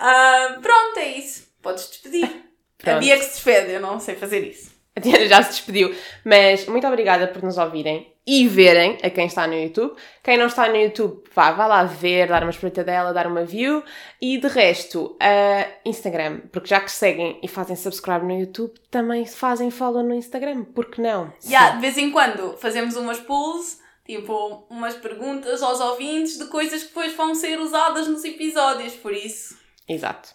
Ah, 0.00 0.58
pronto, 0.60 0.98
é 0.98 1.18
isso. 1.18 1.46
Podes 1.62 1.88
despedir. 1.88 2.44
A. 2.84 2.94
Bia 2.98 3.16
que 3.16 3.24
se 3.24 3.32
despede, 3.32 3.72
eu 3.72 3.80
não 3.80 3.98
sei 3.98 4.14
fazer 4.14 4.40
isso. 4.40 4.70
A 4.94 5.00
Diana 5.00 5.26
já 5.26 5.42
se 5.42 5.50
despediu, 5.50 5.94
mas 6.24 6.66
muito 6.66 6.86
obrigada 6.86 7.26
por 7.26 7.42
nos 7.42 7.58
ouvirem 7.58 8.15
e 8.26 8.48
verem 8.48 8.98
a 9.02 9.08
quem 9.08 9.26
está 9.26 9.46
no 9.46 9.54
YouTube. 9.54 9.94
Quem 10.22 10.36
não 10.36 10.46
está 10.46 10.68
no 10.68 10.76
YouTube, 10.76 11.22
vá, 11.32 11.52
vá 11.52 11.66
lá 11.66 11.84
ver, 11.84 12.28
dar 12.28 12.42
uma 12.42 12.50
espreitadela, 12.50 13.12
dar 13.12 13.26
uma 13.26 13.44
view. 13.44 13.84
E 14.20 14.38
de 14.38 14.48
resto, 14.48 15.16
a 15.20 15.68
Instagram, 15.84 16.40
porque 16.50 16.68
já 16.68 16.80
que 16.80 16.90
seguem 16.90 17.38
e 17.42 17.46
fazem 17.46 17.76
subscribe 17.76 18.24
no 18.24 18.40
YouTube, 18.40 18.74
também 18.90 19.24
fazem 19.24 19.70
follow 19.70 20.02
no 20.02 20.14
Instagram, 20.14 20.64
porque 20.64 21.00
não? 21.00 21.32
Já, 21.44 21.70
de 21.70 21.80
vez 21.80 21.96
em 21.96 22.10
quando 22.10 22.56
fazemos 22.56 22.96
umas 22.96 23.20
pulls, 23.20 23.80
tipo, 24.04 24.66
umas 24.68 24.94
perguntas 24.94 25.62
aos 25.62 25.80
ouvintes 25.80 26.36
de 26.36 26.46
coisas 26.46 26.82
que 26.82 26.88
depois 26.88 27.14
vão 27.14 27.34
ser 27.34 27.60
usadas 27.60 28.08
nos 28.08 28.24
episódios, 28.24 28.94
por 28.94 29.12
isso. 29.12 29.65
Exato. 29.88 30.30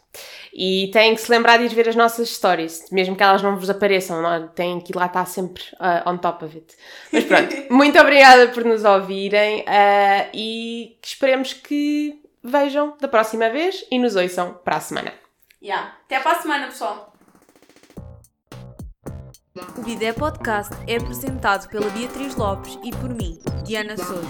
E 0.54 0.90
têm 0.94 1.14
que 1.14 1.22
se 1.22 1.30
lembrar 1.30 1.58
de 1.58 1.66
ir 1.66 1.76
ver 1.76 1.90
as 1.90 1.96
nossas 1.96 2.30
stories, 2.30 2.90
mesmo 2.92 3.16
que 3.16 3.24
elas 3.24 3.42
não 3.42 3.58
vos 3.58 3.70
apareçam, 3.70 4.22
não, 4.22 4.48
têm 4.48 4.80
que 4.80 4.94
ir 4.94 4.96
lá 4.96 5.08
estar 5.08 5.26
sempre 5.26 5.64
ah, 5.80 6.04
on 6.06 6.18
top 6.18 6.46
of 6.46 6.58
it. 6.58 6.76
Mas 7.12 7.26
pronto, 7.26 7.56
muito 7.70 8.00
obrigada 8.00 8.48
por 8.50 8.64
nos 8.64 8.84
ouvirem 8.86 9.66
ah, 9.68 10.28
e 10.34 10.98
esperemos 11.04 11.54
que 11.54 12.22
vejam 12.44 12.96
da 13.00 13.08
próxima 13.08 13.50
vez 13.50 13.86
e 13.92 14.00
nos 14.00 14.16
ouçam 14.16 14.54
para 14.64 14.78
a 14.78 14.82
semana. 14.82 15.14
Já. 15.62 15.94
Até 16.06 16.20
para 16.20 16.38
a 16.38 16.42
semana, 16.42 16.66
pessoal. 16.68 17.14
O 19.78 19.82
Bidé 19.82 20.14
Podcast 20.14 20.74
é 20.88 20.96
apresentado 20.96 21.68
pela 21.68 21.90
Beatriz 21.90 22.36
Lopes 22.36 22.80
e 22.84 22.92
por 22.92 23.10
mim, 23.10 23.38
Diana 23.66 23.98
Souza. 23.98 24.28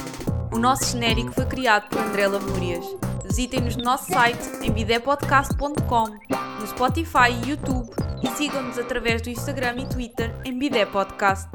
O 0.52 0.58
nosso 0.58 0.92
genérico 0.92 1.32
foi 1.32 1.46
criado 1.46 1.88
por 1.90 2.00
André 2.00 2.28
Lamúrias. 2.28 3.11
Visitem-nos 3.32 3.78
no 3.78 3.86
nosso 3.86 4.12
site 4.12 4.46
em 4.62 4.70
bidépodcast.com, 4.70 6.06
no 6.60 6.68
Spotify 6.68 7.32
e 7.32 7.52
YouTube 7.52 7.90
e 8.22 8.28
sigam-nos 8.36 8.78
através 8.78 9.22
do 9.22 9.30
Instagram 9.30 9.76
e 9.78 9.86
Twitter 9.88 10.36
em 10.44 10.60
Bidé 10.60 10.86
Podcast. 10.86 11.50